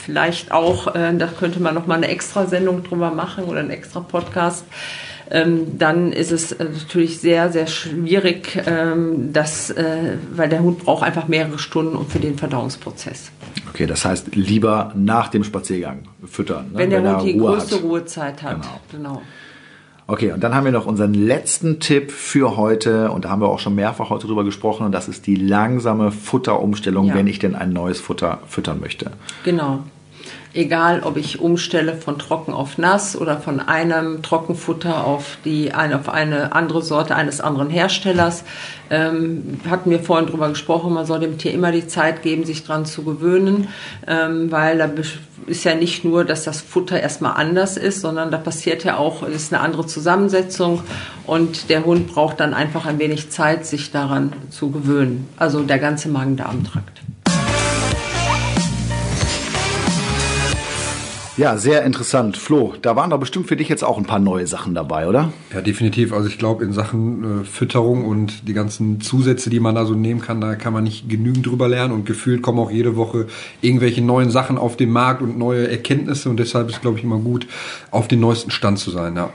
[0.09, 3.69] vielleicht auch, äh, da könnte man noch mal eine extra Sendung drüber machen oder einen
[3.69, 4.65] extra Podcast.
[5.31, 10.79] Ähm, dann ist es äh, natürlich sehr, sehr schwierig, ähm, dass, äh, weil der Hund
[10.79, 13.31] braucht einfach mehrere Stunden für den Verdauungsprozess.
[13.69, 16.71] Okay, das heißt lieber nach dem Spaziergang füttern.
[16.71, 16.79] Ne?
[16.79, 17.83] Wenn der wenn Hund die Ruhe größte hat.
[17.83, 18.61] Ruhezeit hat.
[18.91, 19.13] Genau.
[19.13, 19.21] genau.
[20.07, 23.49] Okay, und dann haben wir noch unseren letzten Tipp für heute und da haben wir
[23.49, 27.13] auch schon mehrfach heute drüber gesprochen und das ist die langsame Futterumstellung, ja.
[27.13, 29.11] wenn ich denn ein neues Futter füttern möchte.
[29.43, 29.83] Genau
[30.53, 36.09] egal ob ich umstelle von trocken auf nass oder von einem Trockenfutter auf, die, auf
[36.09, 38.43] eine andere Sorte eines anderen Herstellers.
[38.89, 42.63] Ähm, hatten wir vorhin drüber gesprochen, man soll dem Tier immer die Zeit geben, sich
[42.63, 43.67] dran zu gewöhnen,
[44.07, 44.89] ähm, weil da
[45.45, 49.23] ist ja nicht nur, dass das Futter erstmal anders ist, sondern da passiert ja auch,
[49.23, 50.81] es ist eine andere Zusammensetzung
[51.27, 55.29] und der Hund braucht dann einfach ein wenig Zeit, sich daran zu gewöhnen.
[55.37, 57.01] Also der ganze Magen-Darm-Trakt.
[61.39, 62.35] Ja, sehr interessant.
[62.35, 65.31] Flo, da waren doch bestimmt für dich jetzt auch ein paar neue Sachen dabei, oder?
[65.53, 66.11] Ja, definitiv.
[66.11, 69.93] Also ich glaube, in Sachen äh, Fütterung und die ganzen Zusätze, die man da so
[69.93, 73.27] nehmen kann, da kann man nicht genügend drüber lernen und gefühlt kommen auch jede Woche
[73.61, 77.19] irgendwelche neuen Sachen auf den Markt und neue Erkenntnisse und deshalb ist, glaube ich, immer
[77.19, 77.47] gut,
[77.89, 79.29] auf den neuesten Stand zu sein, ja.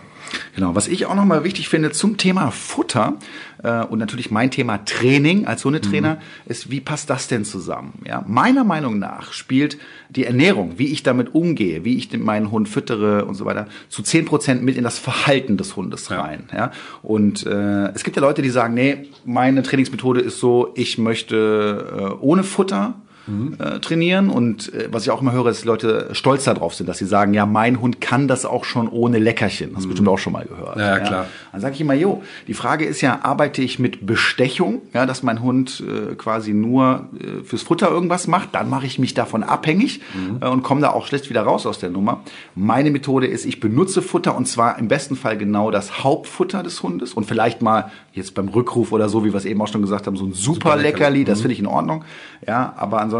[0.54, 3.14] Genau, was ich auch nochmal wichtig finde zum Thema Futter
[3.62, 6.50] äh, und natürlich mein Thema Training als Hundetrainer mhm.
[6.50, 8.00] ist, wie passt das denn zusammen?
[8.06, 9.78] Ja, meiner Meinung nach spielt
[10.10, 14.02] die Ernährung, wie ich damit umgehe, wie ich meinen Hund füttere und so weiter, zu
[14.02, 16.48] zehn Prozent mit in das Verhalten des Hundes rein.
[16.52, 16.58] Ja.
[16.58, 16.72] ja?
[17.02, 22.16] Und äh, es gibt ja Leute, die sagen, nee, meine Trainingsmethode ist so, ich möchte
[22.20, 22.94] äh, ohne Futter
[23.26, 23.56] mhm.
[23.58, 24.30] äh, trainieren.
[24.30, 27.06] Und äh, was ich auch immer höre, ist, dass Leute stolz darauf sind, dass sie
[27.06, 29.70] sagen, ja, mein Hund kann das auch schon ohne Leckerchen.
[29.74, 29.90] Hast du mhm.
[29.90, 30.76] bestimmt auch schon mal gehört.
[30.76, 31.26] Ja, ja klar.
[31.52, 35.22] Dann sage ich immer, jo, die Frage ist ja, arbeite ich mit Bestechung, ja, dass
[35.22, 39.42] mein Hund äh, quasi nur äh, fürs Futter irgendwas macht, dann mache ich mich davon
[39.42, 40.38] abhängig mhm.
[40.40, 42.22] äh, und komme da auch schlecht wieder raus aus der Nummer.
[42.54, 46.82] Meine Methode ist, ich benutze Futter und zwar im besten Fall genau das Hauptfutter des
[46.82, 49.82] Hundes und vielleicht mal jetzt beim Rückruf oder so, wie wir es eben auch schon
[49.82, 51.42] gesagt haben, so ein super, super Leckerli, das mhm.
[51.42, 52.04] finde ich in Ordnung.
[52.46, 53.13] Ja, aber ansonsten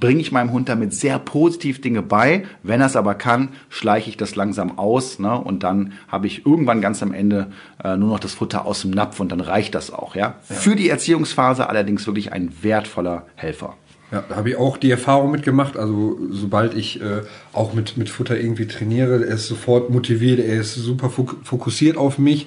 [0.00, 2.44] bringe ich meinem Hund damit sehr positiv Dinge bei.
[2.62, 5.38] Wenn er es aber kann, schleiche ich das langsam aus ne?
[5.38, 7.48] und dann habe ich irgendwann ganz am Ende
[7.82, 10.14] äh, nur noch das Futter aus dem Napf und dann reicht das auch.
[10.14, 10.34] Ja?
[10.48, 10.54] ja.
[10.54, 13.76] Für die Erziehungsphase allerdings wirklich ein wertvoller Helfer.
[14.12, 15.76] Ja, da habe ich auch die Erfahrung mitgemacht.
[15.76, 17.22] Also sobald ich äh,
[17.52, 22.18] auch mit, mit Futter irgendwie trainiere, er ist sofort motiviert, er ist super fokussiert auf
[22.18, 22.46] mich.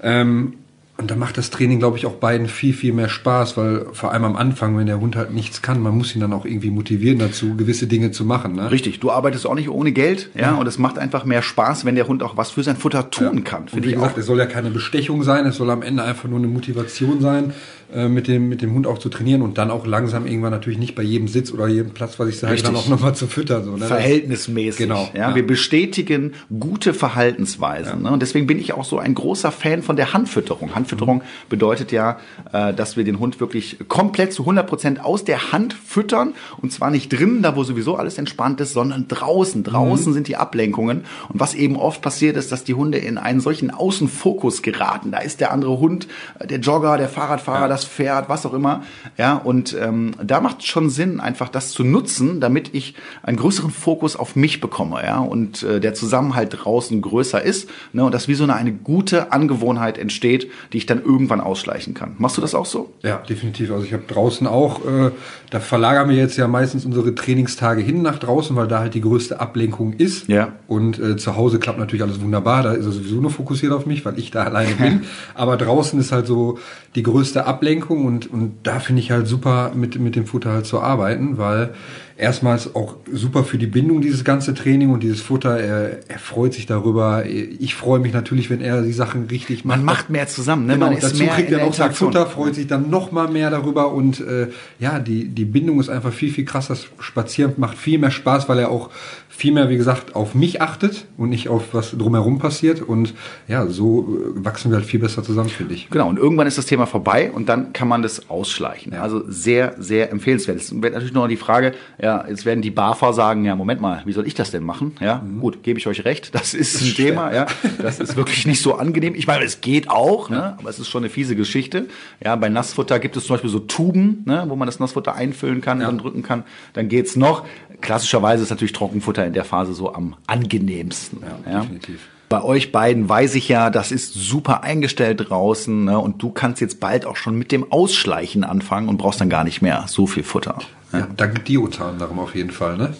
[0.00, 0.54] Ähm,
[1.00, 4.10] und da macht das Training, glaube ich, auch beiden viel, viel mehr Spaß, weil vor
[4.10, 6.72] allem am Anfang, wenn der Hund halt nichts kann, man muss ihn dann auch irgendwie
[6.72, 8.56] motivieren dazu, gewisse Dinge zu machen.
[8.56, 8.68] Ne?
[8.72, 10.54] Richtig, du arbeitest auch nicht ohne Geld, ja, ja.
[10.56, 13.36] und es macht einfach mehr Spaß, wenn der Hund auch was für sein Futter tun
[13.36, 13.40] ja.
[13.42, 13.66] kann.
[13.70, 14.18] Und wie gesagt, auch.
[14.18, 17.52] es soll ja keine Bestechung sein, es soll am Ende einfach nur eine Motivation sein,
[17.94, 20.78] äh, mit, dem, mit dem Hund auch zu trainieren und dann auch langsam irgendwann natürlich
[20.78, 23.64] nicht bei jedem Sitz oder jedem Platz, was ich sage, dann auch nochmal zu füttern.
[23.64, 23.86] So, ne?
[23.86, 24.76] Verhältnismäßig.
[24.78, 25.08] Genau.
[25.14, 28.02] Ja, ja, Wir bestätigen gute Verhaltensweisen.
[28.02, 28.10] Ja.
[28.10, 28.12] Ne?
[28.12, 30.74] Und deswegen bin ich auch so ein großer Fan von der Handfütterung.
[30.74, 31.48] Handfütterung mhm.
[31.48, 32.18] bedeutet ja,
[32.52, 36.70] äh, dass wir den Hund wirklich komplett zu 100 Prozent aus der Hand füttern und
[36.70, 39.64] zwar nicht drinnen, da wo sowieso alles entspannt ist, sondern draußen.
[39.64, 40.14] Draußen mhm.
[40.14, 41.04] sind die Ablenkungen.
[41.30, 45.10] Und was eben oft passiert ist, dass die Hunde in einen solchen Außenfokus geraten.
[45.10, 46.06] Da ist der andere Hund,
[46.38, 48.82] äh, der Jogger, der Fahrradfahrer, das Pferd, was auch immer.
[49.16, 53.36] Ja, und ähm, da macht es schon Sinn, einfach das zu nutzen, damit ich einen
[53.36, 58.14] größeren Fokus auf mich bekomme, ja, und äh, der Zusammenhalt draußen größer ist, ne, und
[58.14, 62.14] dass wie so eine, eine gute Angewohnheit entsteht, die ich dann irgendwann ausschleichen kann.
[62.18, 62.92] Machst du das auch so?
[63.02, 63.70] Ja, definitiv.
[63.70, 65.10] Also ich habe draußen auch, äh,
[65.50, 69.00] da verlagern wir jetzt ja meistens unsere Trainingstage hin nach draußen, weil da halt die
[69.00, 70.28] größte Ablenkung ist.
[70.28, 70.52] Ja.
[70.66, 72.62] Und äh, zu Hause klappt natürlich alles wunderbar.
[72.62, 75.02] Da ist er sowieso nur fokussiert auf mich, weil ich da alleine bin.
[75.34, 76.58] Aber draußen ist halt so
[76.94, 80.52] die größte Ablenkung Ablenkung und, und da finde ich halt super, mit, mit dem Futter
[80.52, 81.74] halt zu arbeiten, weil
[82.18, 85.58] erstmals auch super für die Bindung dieses ganze Training und dieses Futter.
[85.58, 87.24] Er, er freut sich darüber.
[87.24, 89.78] Ich freue mich natürlich, wenn er die Sachen richtig macht.
[89.78, 90.66] Man macht mehr zusammen.
[90.66, 90.74] Ne?
[90.74, 93.92] Genau, Man dazu kriegt er noch sein Futter, freut sich dann noch mal mehr darüber
[93.92, 94.48] und äh,
[94.80, 96.76] ja, die die Bindung ist einfach viel viel krasser.
[96.98, 98.90] Spazieren macht viel mehr Spaß, weil er auch
[99.38, 102.82] viel mehr, wie gesagt, auf mich achtet und nicht auf was drumherum passiert.
[102.82, 103.14] Und
[103.46, 105.88] ja, so äh, wachsen wir halt viel besser zusammen, finde ich.
[105.90, 108.94] Genau, und irgendwann ist das Thema vorbei und dann kann man das ausschleichen.
[108.94, 110.56] Also sehr, sehr empfehlenswert.
[110.56, 113.82] Es wird natürlich noch die Frage, ja, Ja, jetzt werden die BAFA sagen, ja, Moment
[113.82, 114.94] mal, wie soll ich das denn machen?
[114.98, 117.44] Ja, gut, gebe ich euch recht, das ist ein Thema, ja.
[117.82, 119.14] Das ist wirklich nicht so angenehm.
[119.14, 121.86] Ich meine, es geht auch, ne, aber es ist schon eine fiese Geschichte.
[122.24, 125.60] Ja, bei Nassfutter gibt es zum Beispiel so Tuben, ne, wo man das Nassfutter einfüllen
[125.60, 127.44] kann, dann drücken kann, dann geht's noch.
[127.82, 131.18] Klassischerweise ist natürlich Trockenfutter in der Phase so am angenehmsten.
[131.44, 132.08] Ja, definitiv.
[132.28, 136.60] Bei euch beiden weiß ich ja, das ist super eingestellt draußen ne, und du kannst
[136.60, 140.06] jetzt bald auch schon mit dem Ausschleichen anfangen und brauchst dann gar nicht mehr so
[140.06, 140.58] viel Futter.
[140.92, 142.94] Ja, dank Diotan darum auf jeden Fall, ne?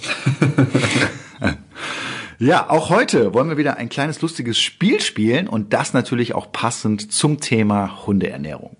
[2.40, 6.52] Ja, auch heute wollen wir wieder ein kleines lustiges Spiel spielen und das natürlich auch
[6.52, 8.76] passend zum Thema Hundeernährung.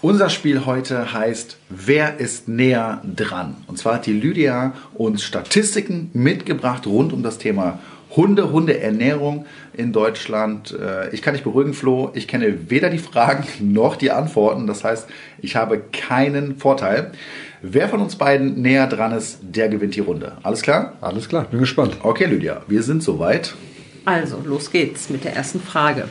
[0.00, 3.56] Unser Spiel heute heißt Wer ist näher dran?
[3.66, 7.80] Und zwar hat die Lydia uns Statistiken mitgebracht rund um das Thema
[8.14, 10.72] Hunde, Hundeernährung in Deutschland.
[10.72, 12.12] Äh, Ich kann dich beruhigen, Flo.
[12.14, 14.68] Ich kenne weder die Fragen noch die Antworten.
[14.68, 15.08] Das heißt,
[15.42, 17.10] ich habe keinen Vorteil.
[17.60, 20.36] Wer von uns beiden näher dran ist, der gewinnt die Runde.
[20.44, 20.92] Alles klar?
[21.00, 21.96] Alles klar, bin gespannt.
[22.04, 23.54] Okay, Lydia, wir sind soweit.
[24.04, 26.08] Also, los geht's mit der ersten Frage.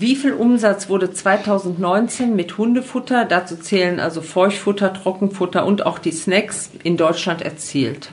[0.00, 6.10] Wie viel Umsatz wurde 2019 mit Hundefutter, dazu zählen also Feuchtfutter, Trockenfutter und auch die
[6.10, 8.10] Snacks, in Deutschland erzielt?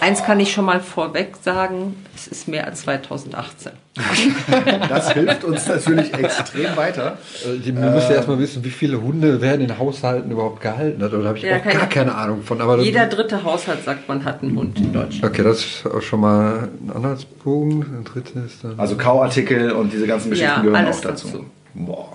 [0.00, 3.72] Eins kann ich schon mal vorweg sagen, es ist mehr als 2018.
[4.88, 7.18] Das hilft uns natürlich extrem weiter.
[7.44, 11.12] Äh, man müsste erstmal wissen, wie viele Hunde werden in Haushalten überhaupt gehalten hat.
[11.12, 12.60] Oder habe ich Ja, auch keine- gar keine Ahnung von.
[12.60, 15.24] Aber Jeder dritte Haushalt sagt, man hat einen Hund in Deutschland.
[15.24, 17.88] okay, das ist auch schon mal ein Anhaltspunkt.
[17.88, 18.78] Ein drittes dann.
[18.78, 21.26] Also Kauartikel und diese ganzen Geschichten Ja, gehören alles auch dazu.
[21.28, 21.46] dazu.
[21.74, 22.12] Boah.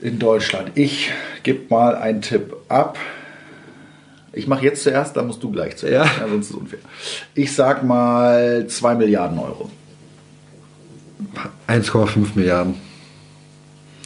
[0.00, 0.70] In Deutschland.
[0.76, 1.10] Ich
[1.42, 2.96] gebe mal einen Tipp ab.
[4.36, 6.18] Ich mache jetzt zuerst, dann musst du gleich zuerst.
[6.18, 6.28] Ja.
[6.28, 6.78] sonst ist es unfair.
[7.34, 9.70] Ich sag mal 2 Milliarden Euro.
[11.66, 12.74] 1,5 Milliarden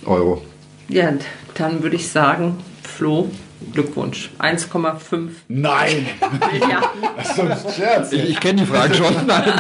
[0.06, 0.42] Euro.
[0.88, 1.12] Ja,
[1.54, 3.28] dann würde ich sagen, Flo,
[3.72, 4.30] Glückwunsch.
[4.38, 6.06] 1,5 Nein!
[6.52, 6.88] Milliarden.
[7.16, 8.12] Das ist doch ein Scherz.
[8.12, 9.26] Ich, ich kenne die Frage schon.
[9.26, 9.52] Nein.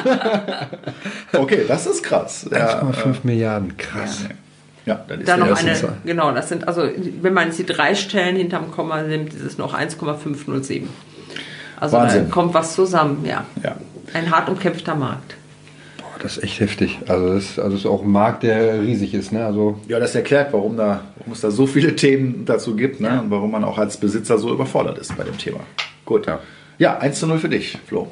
[1.32, 2.46] Okay, das ist krass.
[2.48, 4.22] Ja, 1,5 Milliarden, krass.
[4.22, 4.36] ja
[5.08, 5.96] dann ist Dann der noch eine, Zahl.
[6.04, 6.82] genau, das sind also,
[7.22, 10.88] wenn man jetzt die drei Stellen hinterm Komma nimmt, ist es noch 1,507.
[11.78, 12.26] Also Wahnsinn.
[12.26, 13.44] da kommt was zusammen, ja.
[13.62, 13.76] Ja.
[14.12, 15.34] Ein hart umkämpfter Markt.
[15.98, 16.98] Boah, das ist echt heftig.
[17.08, 19.32] Also das, also das ist auch ein Markt, der riesig ist.
[19.32, 19.44] Ne?
[19.44, 23.08] Also Ja, das erklärt, warum, da, warum es da so viele Themen dazu gibt ne?
[23.08, 23.20] Ja.
[23.20, 25.60] und warum man auch als Besitzer so überfordert ist bei dem Thema.
[26.04, 26.26] Gut.
[26.26, 26.40] Ja.
[26.78, 28.08] Ja, 1 zu 0 für dich, Flo.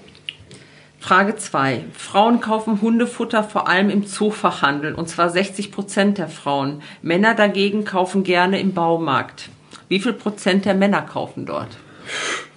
[1.01, 1.85] Frage 2.
[1.97, 6.83] Frauen kaufen Hundefutter vor allem im Zoofachhandel, und zwar 60 Prozent der Frauen.
[7.03, 9.49] Männer dagegen kaufen gerne im Baumarkt.
[9.89, 11.79] Wie viel Prozent der Männer kaufen dort?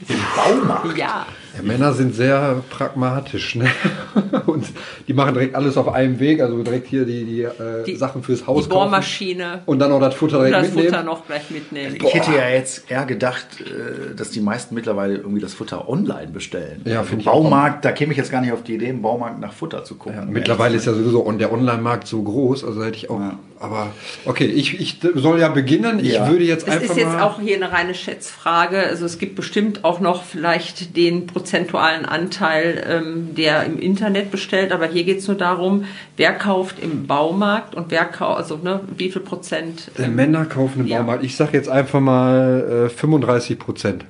[0.07, 0.97] Im Baumarkt?
[0.97, 1.25] Ja.
[1.57, 3.67] Ja, Männer sind sehr pragmatisch, ne?
[4.45, 4.65] Und
[5.07, 8.23] die machen direkt alles auf einem Weg, also direkt hier die, die, äh, Die- Sachen
[8.23, 10.89] fürs Haus Die Bohrmaschine kaufen und dann auch das Futter und direkt das mitnehmen.
[10.89, 11.95] Futter noch gleich mitnehmen.
[12.01, 16.27] Ich hätte ja jetzt eher gedacht, äh, dass die meisten mittlerweile irgendwie das Futter online
[16.27, 16.81] bestellen.
[16.85, 17.41] Ja, also finde ich auch.
[17.43, 19.95] Baumarkt, da käme ich jetzt gar nicht auf die Idee, im Baumarkt nach Futter zu
[19.95, 20.17] gucken.
[20.17, 23.19] Ja, mittlerweile ist ja sowieso on- der Online-Markt so groß, also hätte ich auch.
[23.59, 23.91] Aber
[24.25, 25.99] okay, ich, ich soll ja beginnen.
[25.99, 26.27] Ich Ja.
[26.29, 27.21] würde jetzt Es einfach ist jetzt mal.
[27.21, 28.77] auch hier eine reine Schätzfrage.
[28.79, 34.71] Also es gibt bestimmt auch noch vielleicht den prozentualen Anteil, ähm, der im Internet bestellt.
[34.71, 35.85] Aber hier geht es nur darum,
[36.17, 39.89] wer kauft im Baumarkt und wer kauft, also ne, wie viel Prozent.
[39.97, 40.99] der ähm, Männer kaufen im Ja.
[40.99, 41.23] Baumarkt.
[41.23, 44.05] Ich sage jetzt einfach mal äh, 35 Prozent.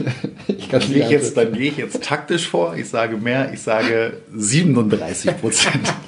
[0.48, 2.76] ich kann Dann gehe ich, jetzt, dann gehe ich jetzt taktisch vor.
[2.76, 5.94] Ich sage mehr, ich sage 37 Prozent.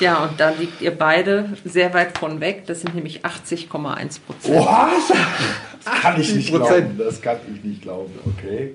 [0.00, 2.64] Ja, und da liegt ihr beide sehr weit von weg.
[2.66, 4.56] Das sind nämlich 80,1 Prozent.
[4.56, 5.12] Was?
[5.84, 6.56] Das kann ich nicht 80%.
[6.56, 6.98] glauben.
[6.98, 8.12] Das kann ich nicht glauben.
[8.36, 8.74] Okay.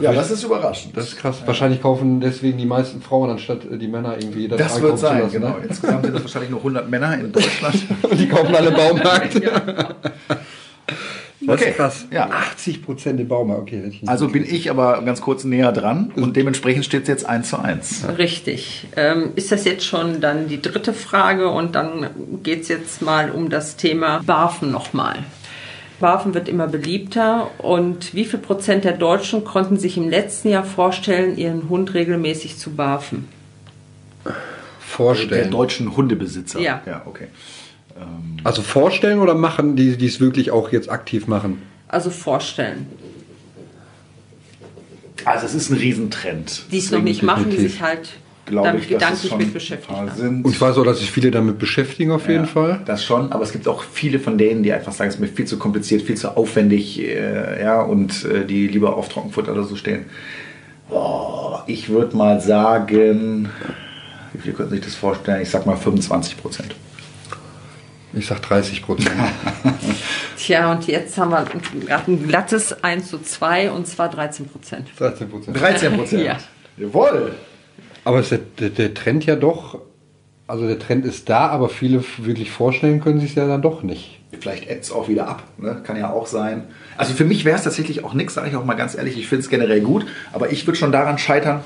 [0.00, 0.96] Ja, das ist überraschend.
[0.96, 1.42] Das ist krass.
[1.46, 5.20] Wahrscheinlich kaufen deswegen die meisten Frauen anstatt äh, die Männer irgendwie das, Das wird sein,
[5.22, 5.58] lassen, genau.
[5.58, 5.64] Ne?
[5.68, 7.76] Insgesamt sind das wahrscheinlich nur 100 Männer in Deutschland.
[8.02, 9.40] Und die kaufen alle Baumarkt.
[11.46, 12.06] Das Okay, ist krass.
[12.10, 12.28] ja.
[12.30, 13.62] 80 Prozent im Baumarkt.
[13.62, 17.02] Okay, hätte ich nicht Also bin ich aber ganz kurz näher dran und dementsprechend steht
[17.02, 18.04] es jetzt 1 zu 1.
[18.18, 18.86] Richtig.
[18.96, 22.10] Ähm, ist das jetzt schon dann die dritte Frage und dann
[22.42, 25.16] geht es jetzt mal um das Thema Barfen nochmal.
[26.00, 30.64] Barfen wird immer beliebter und wie viel Prozent der Deutschen konnten sich im letzten Jahr
[30.64, 33.28] vorstellen, ihren Hund regelmäßig zu barfen?
[34.24, 34.34] Der
[34.80, 35.50] vorstellen.
[35.50, 36.60] deutschen Hundebesitzer.
[36.60, 36.80] Ja.
[36.86, 37.28] Ja, okay.
[38.44, 41.62] Also vorstellen oder machen, die die es wirklich auch jetzt aktiv machen?
[41.88, 42.86] Also vorstellen.
[45.24, 46.66] Also es ist ein Riesentrend.
[46.70, 48.08] Die es noch nicht machen, die sich halt
[48.46, 50.44] glaube damit ich, gedanklich mit beschäftigt sind.
[50.44, 52.80] Und ich weiß auch, dass sich viele damit beschäftigen auf jeden Ja, Fall.
[52.86, 55.26] Das schon, aber es gibt auch viele von denen, die einfach sagen, es ist mir
[55.26, 59.64] viel zu kompliziert, viel zu aufwendig, äh, ja, und äh, die lieber auf Trockenfutter oder
[59.64, 60.06] so stehen.
[60.88, 63.48] Boah, ich würde mal sagen,
[64.32, 65.42] wie viele können sich das vorstellen?
[65.42, 66.74] Ich sag mal 25 Prozent.
[68.16, 69.12] Ich sag 30 Prozent.
[70.38, 71.44] Tja, und jetzt haben wir
[71.86, 74.88] gerade ein glattes 1 zu 2 und zwar 13 Prozent.
[74.96, 75.60] 13 Prozent.
[75.60, 76.22] 13 Prozent.
[76.22, 76.38] Ja.
[76.78, 77.34] Jawohl.
[78.04, 79.80] Aber der, der, der Trend ja doch,
[80.46, 83.82] also der Trend ist da, aber viele wirklich vorstellen können sich es ja dann doch
[83.82, 84.20] nicht.
[84.40, 85.42] Vielleicht ebbt es auch wieder ab.
[85.58, 85.82] Ne?
[85.84, 86.64] Kann ja auch sein.
[86.96, 89.18] Also für mich wäre es tatsächlich auch nichts, sage ich auch mal ganz ehrlich.
[89.18, 91.64] Ich finde es generell gut, aber ich würde schon daran scheitern,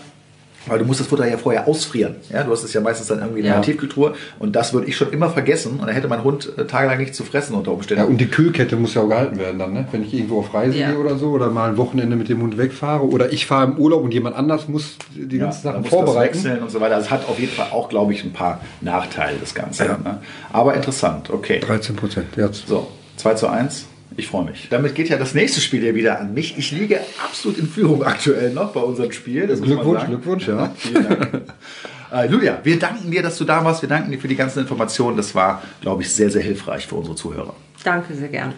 [0.66, 2.16] weil du musst das Futter ja vorher ausfrieren.
[2.30, 3.54] Ja, du hast es ja meistens dann irgendwie in Ja.
[3.54, 6.64] der Tiefkühltruhe und das würde ich schon immer vergessen und dann hätte mein Hund äh,
[6.66, 8.04] tagelang nichts zu fressen unter Umständen.
[8.04, 9.86] Ja, und die Kühlkette muss ja auch gehalten werden dann, ne?
[9.90, 10.90] Wenn ich irgendwo auf Reise Ja.
[10.90, 13.78] gehe oder so oder mal ein Wochenende mit dem Hund wegfahre oder ich fahre im
[13.78, 16.34] Urlaub und jemand anders muss die Ja, ganzen Sachen das vorbereiten.
[16.34, 16.96] wechseln und so weiter.
[16.96, 19.84] Also es hat auf jeden Fall auch, glaube ich, ein paar Nachteile, das Ganze.
[19.86, 19.98] Ja.
[20.02, 20.18] Ne?
[20.52, 21.60] Aber interessant, okay.
[21.60, 22.68] 13 Prozent, jetzt.
[22.68, 22.86] So,
[23.16, 23.86] 2 zu 1.
[24.16, 24.68] Ich freue mich.
[24.70, 26.58] Damit geht ja das nächste Spiel ja wieder an mich.
[26.58, 29.46] Ich liege absolut in Führung aktuell noch bei unserem Spiel.
[29.46, 30.04] Glückwunsch.
[30.06, 30.72] Glückwunsch, ja.
[30.76, 31.42] Vielen Dank.
[32.12, 33.82] Äh, Julia, wir danken dir, dass du da warst.
[33.82, 35.16] Wir danken dir für die ganzen Informationen.
[35.16, 37.54] Das war, glaube ich, sehr, sehr hilfreich für unsere Zuhörer.
[37.84, 38.54] Danke sehr gerne.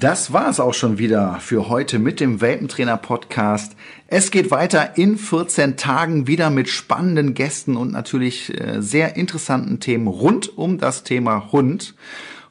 [0.00, 3.74] Das war es auch schon wieder für heute mit dem Welpentrainer Podcast.
[4.06, 9.80] Es geht weiter in 14 Tagen wieder mit spannenden Gästen und natürlich äh, sehr interessanten
[9.80, 11.96] Themen rund um das Thema Hund.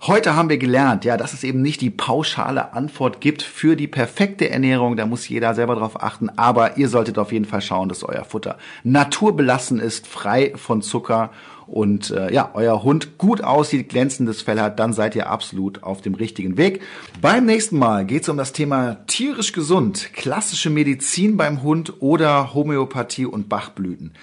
[0.02, 3.88] Heute haben wir gelernt, ja, dass es eben nicht die pauschale Antwort gibt für die
[3.88, 4.98] perfekte Ernährung.
[4.98, 6.30] Da muss jeder selber drauf achten.
[6.36, 11.32] Aber ihr solltet auf jeden Fall schauen, dass euer Futter naturbelassen ist, frei von Zucker
[11.68, 16.02] und äh, ja, euer Hund gut aussieht, glänzendes Fell hat, dann seid ihr absolut auf
[16.02, 16.82] dem richtigen Weg.
[17.22, 22.54] Beim nächsten Mal geht es um das Thema tierisch gesund, klassische Medizin beim Hund oder
[22.54, 24.14] Homöopathie und Bachblüten.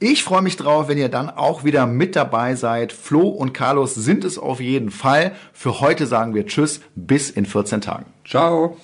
[0.00, 2.92] Ich freue mich drauf, wenn ihr dann auch wieder mit dabei seid.
[2.92, 5.32] Flo und Carlos sind es auf jeden Fall.
[5.52, 8.06] Für heute sagen wir Tschüss, bis in 14 Tagen.
[8.24, 8.76] Ciao.